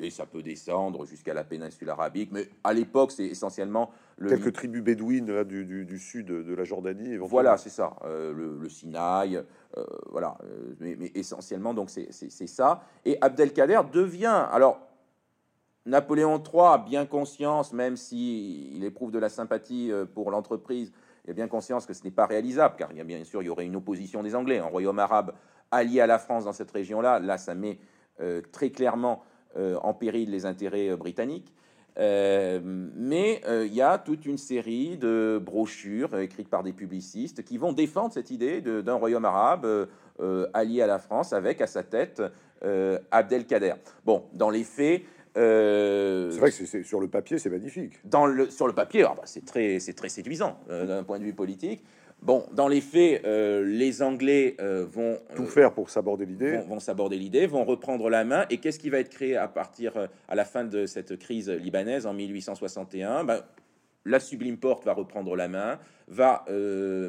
[0.00, 4.52] et ça peut descendre jusqu'à la péninsule arabique, mais à l'époque, c'est essentiellement le quelques
[4.52, 7.16] tribus bédouines là, du, du, sud de la Jordanie.
[7.16, 9.42] Voilà, c'est ça, le, le, Sinaï,
[10.10, 10.36] voilà.
[10.78, 12.82] Mais, mais, essentiellement, donc c'est ça.
[13.04, 14.89] Et Abdelkader devient alors
[15.86, 20.92] Napoléon III bien conscience, même s'il il éprouve de la sympathie euh, pour l'entreprise,
[21.24, 23.42] il a bien conscience que ce n'est pas réalisable, car il y a bien sûr
[23.42, 25.34] il y aurait une opposition des Anglais, un royaume arabe
[25.70, 27.18] allié à la France dans cette région-là.
[27.18, 27.78] Là, ça met
[28.20, 29.22] euh, très clairement
[29.56, 31.54] euh, en péril les intérêts britanniques.
[31.96, 37.72] mais il y a toute une série de brochures écrites par des publicistes qui vont
[37.72, 39.88] défendre cette idée d'un royaume arabe
[40.54, 42.22] allié à la France avec à sa tête
[43.10, 43.74] Abdelkader.
[44.04, 45.02] Bon, dans les faits,
[45.36, 47.94] euh, c'est vrai que c'est sur le papier, c'est magnifique.
[48.04, 51.18] Dans le, sur le papier, ah bah, c'est très, c'est très séduisant euh, d'un point
[51.18, 51.84] de vue politique.
[52.22, 56.58] Bon, dans les faits, euh, les Anglais vont tout faire pour s'aborder l'idée.
[56.58, 58.44] Vont, vont s'aborder l'idée, vont reprendre la main.
[58.50, 59.94] Et qu'est-ce qui va être créé à partir
[60.28, 63.42] à la fin de cette crise libanaise en 1861 ben,
[64.04, 65.78] La Sublime Porte va reprendre la main,
[66.08, 66.44] va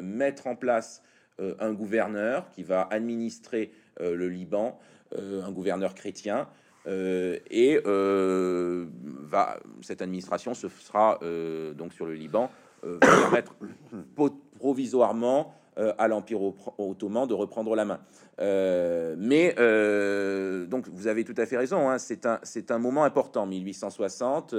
[0.02, 1.02] mettre en place
[1.38, 3.70] un gouverneur qui va administrer
[4.00, 4.78] le Liban,
[5.14, 6.48] un gouverneur chrétien.
[6.86, 12.50] Euh, et euh, va, cette administration se sera euh, donc sur le Liban
[13.00, 13.54] permettre
[14.58, 16.40] provisoirement à l'Empire
[16.78, 18.00] ottoman de reprendre la main.
[19.16, 19.54] mais
[20.66, 24.52] donc vous avez tout à fait raison, hein, c'est un, c'est un moment important, 1860,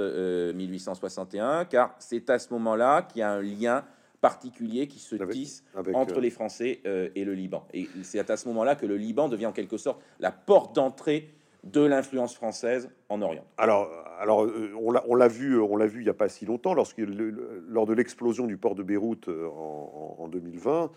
[0.54, 3.84] 1861, car c'est à ce moment-là qu'il y a un lien
[4.22, 5.62] particulier qui se tisse
[5.92, 6.80] entre les Français
[7.14, 7.66] et le Liban.
[7.74, 11.34] Et c'est à ce moment-là que le Liban devient en quelque sorte la porte d'entrée
[11.64, 13.44] de l'influence française en Orient.
[13.56, 13.90] Alors,
[14.20, 17.86] alors euh, on l'a vu, on l'a vu il n'y a pas si longtemps, lors
[17.86, 20.90] de l'explosion du port de Beyrouth euh, en, 2020,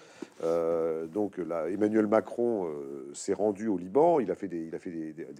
[0.43, 1.39] euh, donc
[1.69, 2.67] Emmanuel Macron
[3.13, 4.19] s'est rendu au Liban.
[4.19, 4.71] Il a fait des,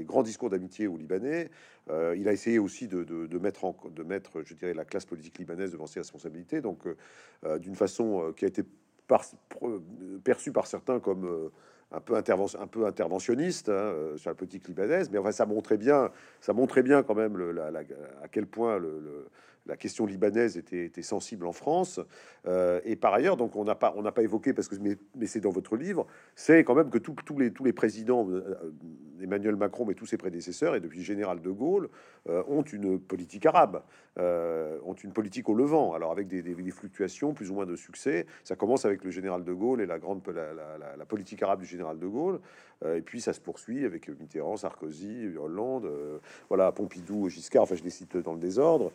[0.02, 1.50] grands discours d'amitié aux Libanais.
[1.90, 4.06] il a essayé aussi de, mettre en, de
[4.44, 6.62] je dirais, la classe politique libanaise devant ses responsabilités.
[6.62, 6.84] Donc,
[7.60, 8.64] d'une façon qui a été
[10.24, 11.50] perçue par certains comme
[11.92, 15.78] un peu, un peu interventionniste hein, euh, sur la politique libanaise, mais enfin, ça montrait
[15.78, 16.12] bien,
[16.42, 17.38] ça montrait bien quand même
[18.22, 19.28] à quel point le,
[19.68, 22.00] la question libanaise était, sensible en France.
[22.48, 25.52] Euh, et par ailleurs, donc on n'a pas, pas évoqué parce que mais, c'est dans
[25.52, 28.74] votre livre, c'est quand même que tous les tous les présidents, euh,
[29.22, 31.90] Emmanuel Macron, mais tous ses prédécesseurs et depuis général de Gaulle,
[32.30, 33.84] euh, ont une politique arabe,
[34.18, 35.94] ont une politique au Levant.
[35.94, 38.26] Alors avec des, fluctuations, plus ou moins de succès.
[38.44, 42.00] Ça commence avec le général de Gaulle et la grande la, politique arabe du général
[42.00, 42.40] de Gaulle,
[42.86, 45.90] et puis ça se poursuit avec Mitterrand, Sarkozy, Hollande,
[46.50, 47.64] voilà, Pompidou, Giscard.
[47.64, 48.92] Enfin, je les cite dans le désordre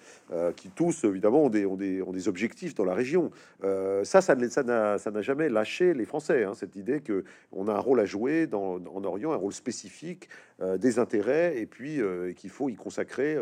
[0.57, 3.31] qui tous, évidemment, ont des, objectifs dans la région.
[3.65, 7.79] Euh, ça, ça n'a jamais lâché les Français, hein, cette idée que on a un
[7.79, 10.29] rôle à jouer en Orient, un rôle spécifique,
[10.61, 13.37] euh, des intérêts, et puis euh, qu'il faut y consacrer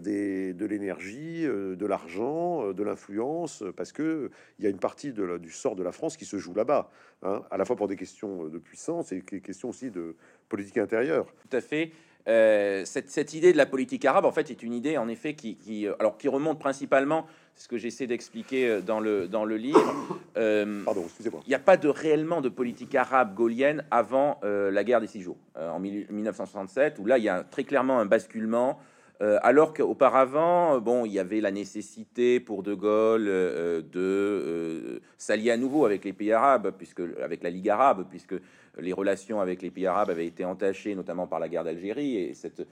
[0.00, 5.38] des, de l'énergie, de l'argent, de l'influence, parce que il y a une partie de
[5.38, 6.90] du sort de la France qui se joue là-bas,
[7.22, 10.16] hein, à la fois pour des questions de puissance et des questions aussi de
[10.48, 11.26] politique intérieure.
[11.48, 11.92] Tout à fait.
[12.26, 15.86] Euh, cette, idée de la politique arabe, en fait, est une idée, en effet, qui,
[15.86, 19.56] euh, alors, qui remonte principalement, c'est ce que j'essaie d'expliquer euh, dans le, dans le
[19.56, 19.94] livre.
[20.34, 21.42] Pardon, excusez-moi.
[21.46, 25.20] Il n'y a pas de réellement de politique arabe gaullienne avant la guerre des six
[25.20, 28.78] jours, en 1967, où là, il y a très clairement un basculement.
[29.20, 35.86] Alors qu'auparavant, bon, il y avait la nécessité pour De Gaulle de s'allier à nouveau
[35.86, 38.34] avec les pays arabes, puisque avec la Ligue arabe, puisque
[38.78, 42.34] les relations avec les pays arabes avaient été entachées, notamment par la guerre d'Algérie, et
[42.34, 42.62] cette,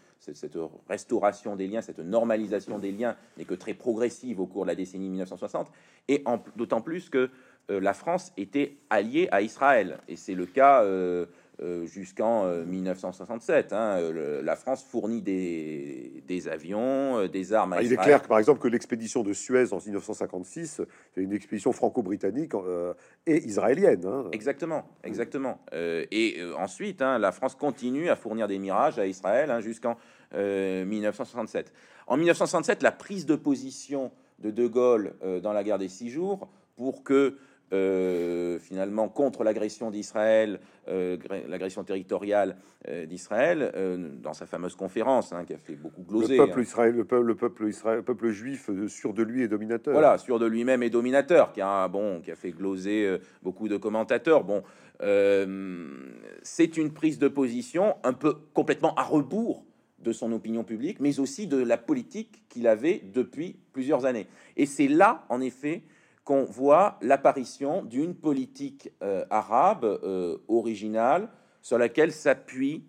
[0.88, 4.74] restauration des liens, cette normalisation des liens n'est que très progressive au cours de la
[4.74, 5.70] décennie 1960,
[6.09, 6.24] et
[6.57, 7.30] d'autant plus que
[7.70, 11.26] euh, la France était alliée à Israël, et c'est le cas euh, euh,
[11.87, 13.73] jusqu'en 1967.
[13.73, 17.75] Euh, hein, la France fournit des, des avions, euh, des armes.
[17.75, 20.83] À il est clair que, par exemple, que l'expédition de Suez en 1956,
[21.15, 22.53] c'est une expédition franco-britannique
[23.27, 24.05] et israélienne.
[24.07, 24.25] Hein.
[24.33, 25.61] Exactement, exactement.
[25.73, 29.97] et ensuite, hein, la France continue à fournir des mirages à Israël jusqu'en
[30.35, 31.73] 1967.
[32.07, 36.49] En 1967, la prise de position de De Gaulle dans la guerre des six jours
[36.77, 37.37] pour que
[37.73, 41.16] euh, finalement contre l'agression d'Israël, euh,
[41.49, 42.57] l'agression territoriale
[42.89, 43.73] euh, d'Israël,
[44.23, 46.37] dans sa fameuse conférence hein, qui a fait beaucoup gloser.
[46.37, 46.62] Le peuple hein.
[46.62, 49.95] Israël, le peuple, le peuple Israël, le peuple juif sûr de lui et dominateur.
[49.95, 53.77] Voilà, sûr de lui-même et dominateur, qui a bon, qui a fait gloser beaucoup de
[53.77, 54.45] commentateurs.
[54.45, 54.62] Bon,
[56.43, 59.64] c'est une prise de position un peu complètement à rebours
[60.03, 64.27] de son opinion publique, mais aussi de la politique qu'il avait depuis plusieurs années.
[64.57, 65.83] Et c'est là, en effet,
[66.25, 71.29] qu'on voit l'apparition d'une politique euh, arabe euh, originale,
[71.61, 72.83] sur laquelle s'appuient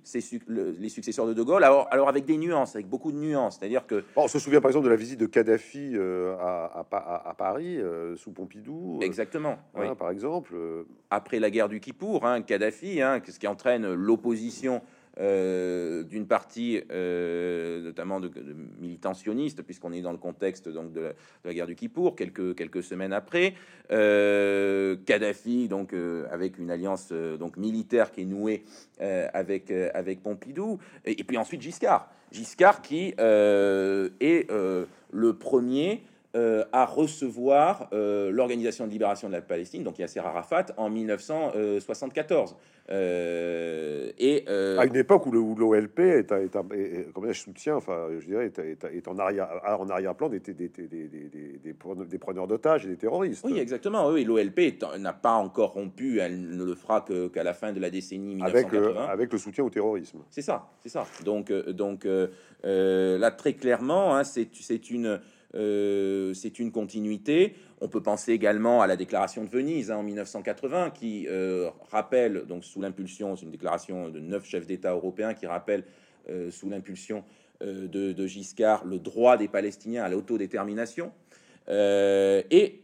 [0.47, 3.59] les successeurs de De Gaulle, alors, alors, avec des nuances, avec beaucoup de nuances.
[3.59, 4.03] C'est-à-dire que...
[4.15, 7.79] on se souvient par exemple de la visite de Kadhafi euh, à, à, Paris,
[8.15, 8.97] sous Pompidou.
[9.03, 9.57] Exactement.
[9.99, 10.55] Par exemple.
[11.11, 14.81] Après la guerre du Kippour, hein, Kadhafi, hein, ce qui entraîne l'opposition
[15.19, 18.31] euh, d'une partie, euh, notamment de,
[18.79, 21.13] militants sionistes, puisqu'on est dans le contexte donc de
[21.45, 23.53] la, guerre du Kippour, quelques quelques semaines après,
[23.91, 25.93] euh, Kadhafi, donc
[26.31, 28.63] avec une alliance donc militaire qui est nouée
[28.99, 36.01] avec avec Pompidou, et, puis ensuite Giscard, Giscard qui est le premier
[36.35, 42.55] à recevoir l'Organisation de libération de la Palestine, donc Yasser Arafat, en 1974.
[42.89, 48.51] Euh, et euh, à une époque où l'OLP est, est, est, soutien, enfin, je dirais,
[48.57, 49.47] est, en arrière
[49.79, 53.45] en arrière-plan des, des, des, des, preneurs d'otages et des terroristes.
[53.45, 54.09] Oui, exactement.
[54.09, 56.19] Oui, l'OLP n'a pas encore rompu.
[56.19, 58.89] Elle ne le fera qu'à la fin de la décennie 1980.
[58.89, 60.19] Avec, avec le soutien au terrorisme.
[60.29, 61.05] C'est ça, c'est ça.
[61.23, 62.05] Donc, euh, donc
[62.63, 65.21] là, très clairement, hein, c'est une
[65.55, 67.55] euh, c'est une continuité.
[67.81, 72.45] On peut penser également à la déclaration de Venise hein, en 1980 qui euh, rappelle,
[72.45, 75.83] donc sous l'impulsion, c'est une déclaration de neuf chefs d'État européens qui rappelle
[76.29, 77.23] euh, sous l'impulsion
[77.61, 81.13] de, Giscard le droit des Palestiniens à l'autodétermination.
[81.69, 82.81] et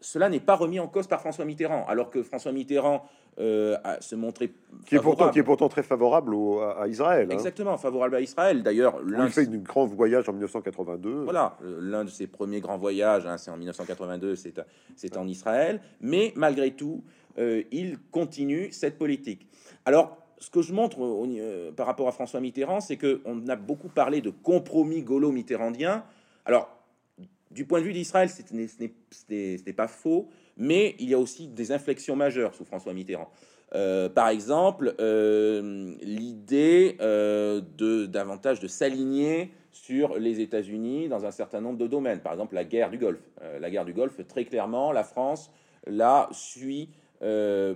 [0.00, 3.04] cela n'est pas remis en cause par François Mitterrand, alors que François Mitterrand
[3.40, 4.52] euh, se montrer
[4.86, 6.34] qui est pourtant qui est pourtant très favorable
[6.78, 7.28] à, Israël.
[7.30, 7.34] Hein.
[7.34, 8.62] Exactement, favorable à Israël.
[8.62, 11.24] D'ailleurs, il fait une grand voyage en 1982.
[11.24, 14.60] Voilà, l'un de ses premiers grands voyages, hein, c'est en 1982, c'est
[14.94, 15.80] c'est en Israël.
[16.00, 17.02] Mais malgré tout,
[17.38, 19.46] euh, il continue cette politique.
[19.84, 23.56] Alors, ce que je montre euh, par rapport à François Mitterrand, c'est que on a
[23.56, 26.04] beaucoup parlé de compromis gaulo-mitterrandien.
[26.44, 26.68] Alors,
[27.50, 30.28] du point de vue d'Israël, ce n'est pas faux,
[30.60, 33.30] mais il y a aussi des inflexions majeures sous François Mitterrand.
[33.74, 41.30] Euh, par exemple, euh, l'idée euh, de davantage de s'aligner sur les États-Unis dans un
[41.30, 42.20] certain nombre de domaines.
[42.20, 43.22] Par exemple, la guerre du Golfe.
[43.60, 45.50] la guerre du Golfe, très clairement, la France
[45.86, 46.90] la suit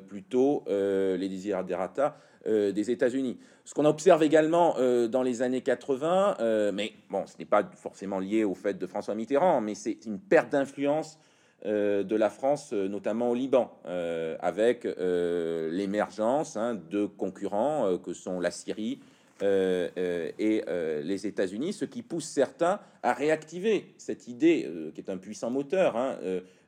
[0.09, 3.39] plutôt les desiderata des États-Unis.
[3.65, 4.75] Ce qu'on observe également
[5.09, 9.15] dans les années 80, mais bon, ce n'est pas forcément lié au fait de François
[9.15, 11.17] Mitterrand, mais c'est une perte d'influence
[11.65, 18.41] de la France, euh, notamment au Liban, euh, avec l'émergence hein, de concurrents que sont
[18.41, 19.01] la Syrie
[19.43, 20.63] et
[21.03, 25.97] les États-Unis, ce qui pousse certains à réactiver cette idée qui est un puissant moteur
[25.97, 26.17] hein,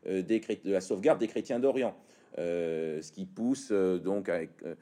[0.04, 1.96] de la sauvegarde des chrétiens d'Orient.
[2.36, 4.30] ce qui pousse donc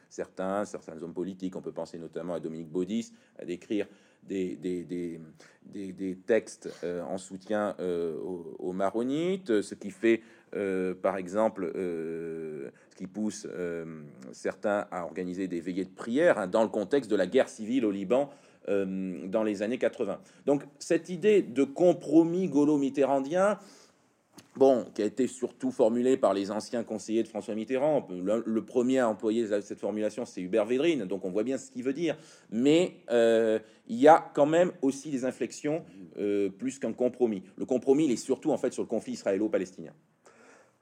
[0.08, 3.86] certains, certains hommes politiques, on peut penser notamment à Dominique Baudis, à décrire
[4.26, 5.20] des,
[5.64, 8.16] des, textes euh, en soutien euh,
[8.58, 10.22] aux, maronites, ce qui fait,
[10.54, 13.46] euh, par exemple, ce qui pousse
[14.32, 17.84] certains à organiser des veillées de prière hein, dans le contexte de la guerre civile
[17.84, 18.30] au Liban
[18.66, 20.18] dans les années 80.
[20.46, 23.58] Donc cette idée de compromis gaulo-mitterrandien,
[24.56, 28.06] bon, qui a été surtout formulé par les anciens conseillers de François Mitterrand.
[28.10, 31.82] Le, premier à employer cette formulation, c'est Hubert Védrine, donc on voit bien ce qu'il
[31.82, 32.16] veut dire.
[32.50, 35.84] Mais euh, il y a quand même aussi des inflexions
[36.18, 37.42] euh, plus qu'un compromis.
[37.56, 39.92] Le compromis, il est surtout en fait sur le conflit israélo-palestinien.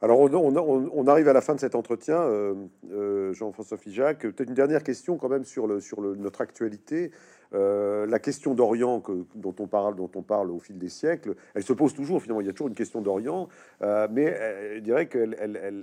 [0.01, 4.23] Alors, on, arrive à la fin de cet entretien, euh, Jean-François Figeac.
[4.23, 7.13] Peut-être une dernière question quand même sur, sur notre actualité.
[7.55, 9.03] Euh, la question d'Orient
[9.35, 12.23] dont on parle, dont on parle au fil des siècles, elle se pose toujours.
[12.23, 13.49] Finalement, il y a toujours une question d'Orient,
[13.83, 15.37] euh, mais je dirais qu'elle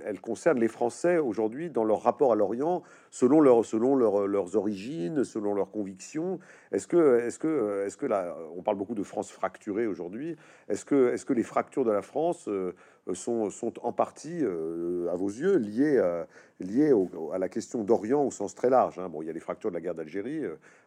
[0.04, 5.24] elle, concerne les Français aujourd'hui dans leur rapport à l'Orient, selon leur, selon leurs origines,
[5.24, 6.38] selon leurs convictions.
[6.72, 10.36] Est-ce que, est-ce que, est-ce que là, on parle beaucoup de France fracturée aujourd'hui.
[10.68, 12.74] Est-ce que, est-ce que les fractures de la France euh,
[13.14, 15.56] sont, sont en partie, à vos yeux,
[15.98, 16.26] à,
[16.60, 16.92] liées
[17.32, 19.08] à la question d'Orient au sens très large hein.
[19.08, 20.42] Bon, il y a les fractures de la guerre d'Algérie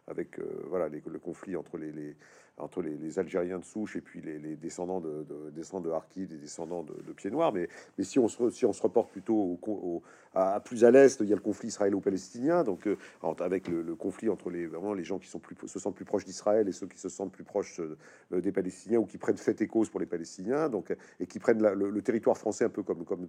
[0.08, 2.16] avec voilà le conflit entre les,
[2.58, 6.84] entre les, Algériens de souche et puis les, descendants de, de, descendants de des descendants
[6.84, 7.52] de, de, Pieds Noirs.
[7.52, 7.68] Mais,
[8.00, 10.02] si, on se, si on se reporte plutôt au,
[10.36, 12.98] à, plus à l'est, il y a le conflit israélo-palestinien, donc euh,
[13.40, 16.72] avec le, conflit entre les, vraiment les gens qui se sentent plus proches d'Israël et
[16.72, 19.90] ceux qui se sentent plus proches euh, des Palestiniens ou qui prennent fait et cause
[19.90, 23.28] pour les Palestiniens, donc, et qui prennent le, territoire français un peu comme, comme,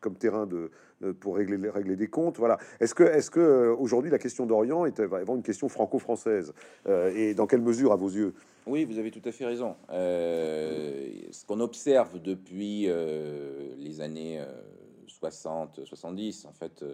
[0.00, 0.70] comme, terrain de,
[1.20, 2.38] pour régler, régler des comptes.
[2.38, 2.58] Voilà.
[2.80, 6.52] Est-ce que, est-ce que euh, aujourd'hui la question d'Orient est vraiment une question franco-française
[6.86, 8.34] Et dans quelle mesure, à vos yeux?
[8.66, 9.76] Oui, vous avez tout à fait raison.
[9.90, 14.40] Euh, ce qu'on observe depuis euh, les années
[15.08, 16.84] 60, euh, 70, en fait,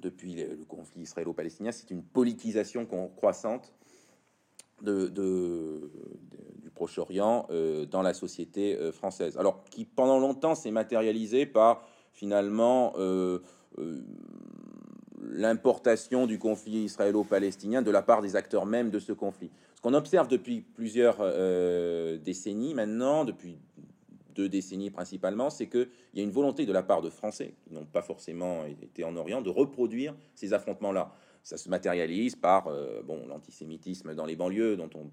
[0.00, 2.86] depuis le, conflit israélo-palestinien, c'est une politisation
[3.16, 3.72] croissante
[4.82, 5.10] du
[6.74, 7.48] Proche-Orient
[7.90, 9.36] dans la société française.
[9.38, 12.92] Alors, qui pendant longtemps s'est matérialisé par finalement
[15.22, 19.50] l'importation du conflit israélo-palestinien de la part des acteurs même de ce conflit.
[19.84, 21.18] Qu'on observe depuis plusieurs
[22.20, 23.58] décennies maintenant, depuis
[24.34, 27.74] deux décennies principalement, c'est qu'il y a une volonté de la part de Français, qui
[27.74, 31.12] n'ont pas forcément été en Orient, de reproduire ces affrontements-là.
[31.42, 35.10] Ça se matérialise par euh, bon, l'antisémitisme dans les banlieues, dont on,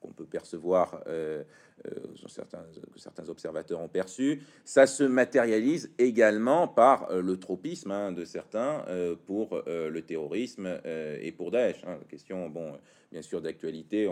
[0.00, 1.42] qu'on peut percevoir, euh,
[1.86, 1.90] euh,
[2.26, 4.42] certains, que certains observateurs ont perçu.
[4.64, 8.84] Ça se matérialise également par le tropisme hein, de certains
[9.26, 11.84] pour le terrorisme et pour Daesh.
[11.86, 11.98] Hein.
[12.08, 12.78] Question, bon,
[13.12, 14.10] bien sûr, d'actualité,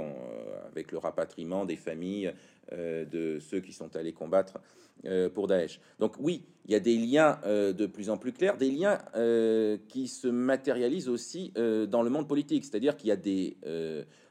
[0.71, 2.33] avec le rapatriement des familles euh,
[2.73, 4.59] de ceux qui sont allés combattre
[5.05, 5.79] euh, pour Daesh.
[5.99, 8.99] Donc oui, il y a des liens euh, de plus en plus clairs, des liens
[9.89, 13.57] qui se matérialisent aussi dans le monde politique, c'est-à-dire qu'il y a des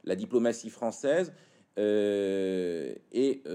[0.04, 1.34] la diplomatie française
[1.78, 3.48] est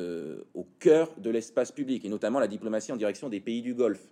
[0.54, 4.08] au cœur de l'espace public, et notamment la diplomatie en direction des pays du Golfe.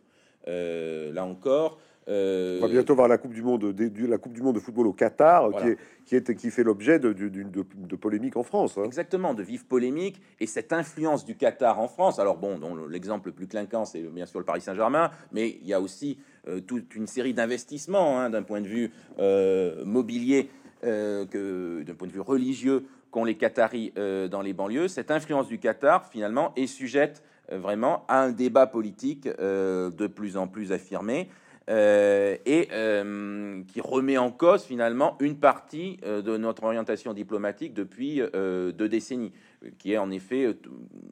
[0.47, 1.79] là encore,
[2.09, 4.87] on va bientôt voir la Coupe du Monde, de, la Coupe du Monde de football
[4.87, 8.79] au Qatar, qui, est, qui, est, qui fait l'objet de, de, de, polémiques en France.
[8.79, 8.85] Hein.
[8.85, 12.19] Exactement, de vives polémiques et cette influence du Qatar en France.
[12.19, 15.75] Alors bon, l'exemple le plus clinquant, c'est bien sûr le Paris Saint-Germain, mais il y
[15.75, 20.49] a aussi euh, toute une série d'investissements hein, d'un point de vue euh, mobilier,
[20.85, 23.93] euh, que d'un point de vue religieux, qu'ont les Qataris
[24.31, 24.87] dans les banlieues.
[24.87, 30.47] Cette influence du Qatar, finalement, est sujette vraiment à un débat politique de plus en
[30.47, 31.31] plus affirmé.
[31.69, 37.75] Euh, et euh, qui remet en cause finalement une partie euh, de notre orientation diplomatique
[37.75, 39.33] depuis deux décennies,
[39.79, 40.57] qui est en effet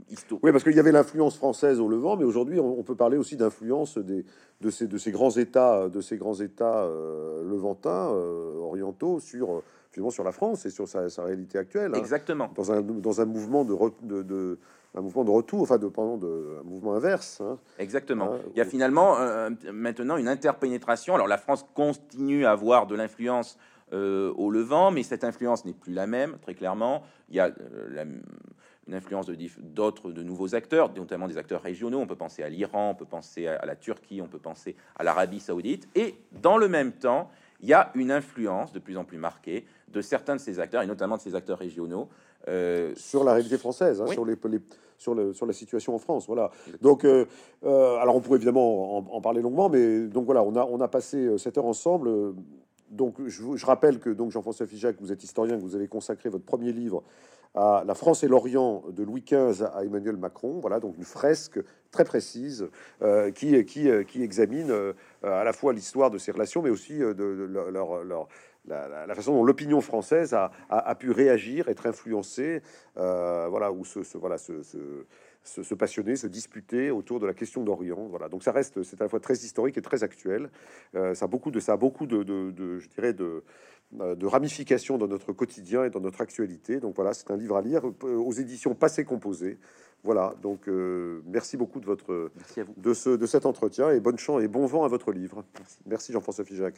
[0.08, 0.44] historique.
[0.44, 3.36] Oui, parce qu'il y avait l'influence française au Levant, mais aujourd'hui on, peut parler aussi
[3.36, 4.24] d'influence des,
[4.62, 6.88] de, ces, de ces grands États, de ces grands États
[7.44, 11.92] levantins, orientaux, sur finalement sur la France et sur sa, réalité actuelle.
[11.94, 11.98] Hein.
[11.98, 12.50] Exactement.
[12.54, 14.58] dans, un, dans un mouvement de, de
[14.96, 17.40] un mouvement de retour, enfin de, pardon, de un mouvement inverse.
[17.40, 17.58] Hein.
[17.78, 18.34] Exactement.
[18.34, 21.14] Hein, Il y a finalement euh, maintenant une interpénétration.
[21.14, 23.58] Alors la France continue à avoir de l'influence
[23.92, 27.02] euh, au Levant, mais cette influence n'est plus la même, très clairement.
[27.28, 28.04] Il y a euh,
[28.88, 31.98] une influence d'autres, de nouveaux acteurs, notamment des acteurs régionaux.
[31.98, 35.04] On peut penser à l'Iran, on peut penser à, la Turquie, on peut penser à
[35.04, 35.88] l'Arabie Saoudite.
[35.94, 37.30] Et dans le même temps,
[37.60, 40.82] il y a une influence de plus en plus marquée de certains de ces acteurs,
[40.82, 42.08] et notamment de ces acteurs régionaux.
[42.94, 44.60] Sur la réalité française, hein, sur les, les,
[44.98, 46.26] sur, le, sur la situation en France.
[46.26, 46.50] Voilà.
[46.80, 47.26] Donc, euh,
[47.64, 50.88] euh, alors on pourrait évidemment en, parler longuement, mais donc voilà, on a, on a
[50.88, 52.34] passé euh, cette heure ensemble.
[52.90, 56.28] Donc, je, je rappelle que donc Jean-François Figeac, vous êtes historien, que vous avez consacré
[56.28, 57.02] votre premier livre
[57.54, 60.58] à la France et l'Orient de Louis XV à Emmanuel Macron.
[60.60, 61.58] Voilà, donc une fresque
[61.90, 62.68] très précise
[63.34, 64.70] qui, qui, qui examine
[65.22, 67.14] à la fois l'histoire de ces relations, mais aussi de,
[67.72, 68.28] leur, leur,
[68.66, 72.62] la, façon dont l'opinion française a, pu réagir, être influencée,
[72.96, 78.06] euh, voilà, ou se, voilà, se, se, passionner, se disputer autour de la question d'Orient.
[78.08, 80.50] Voilà, donc ça reste, c'est à la fois très historique et très actuel.
[80.94, 83.44] Euh, ça a beaucoup de, ça a beaucoup de, de, je dirais, de,
[83.92, 86.80] de ramifications dans notre quotidien et dans notre actualité.
[86.80, 89.58] Donc voilà, c'est un livre à lire aux éditions Passé Composé.
[90.04, 92.74] Voilà, donc euh, merci beaucoup de votre, merci à vous.
[92.76, 95.44] de ce, de cet entretien et bonne chance et bon vent à votre livre.
[95.58, 96.74] Merci, merci Jean-François Figeac.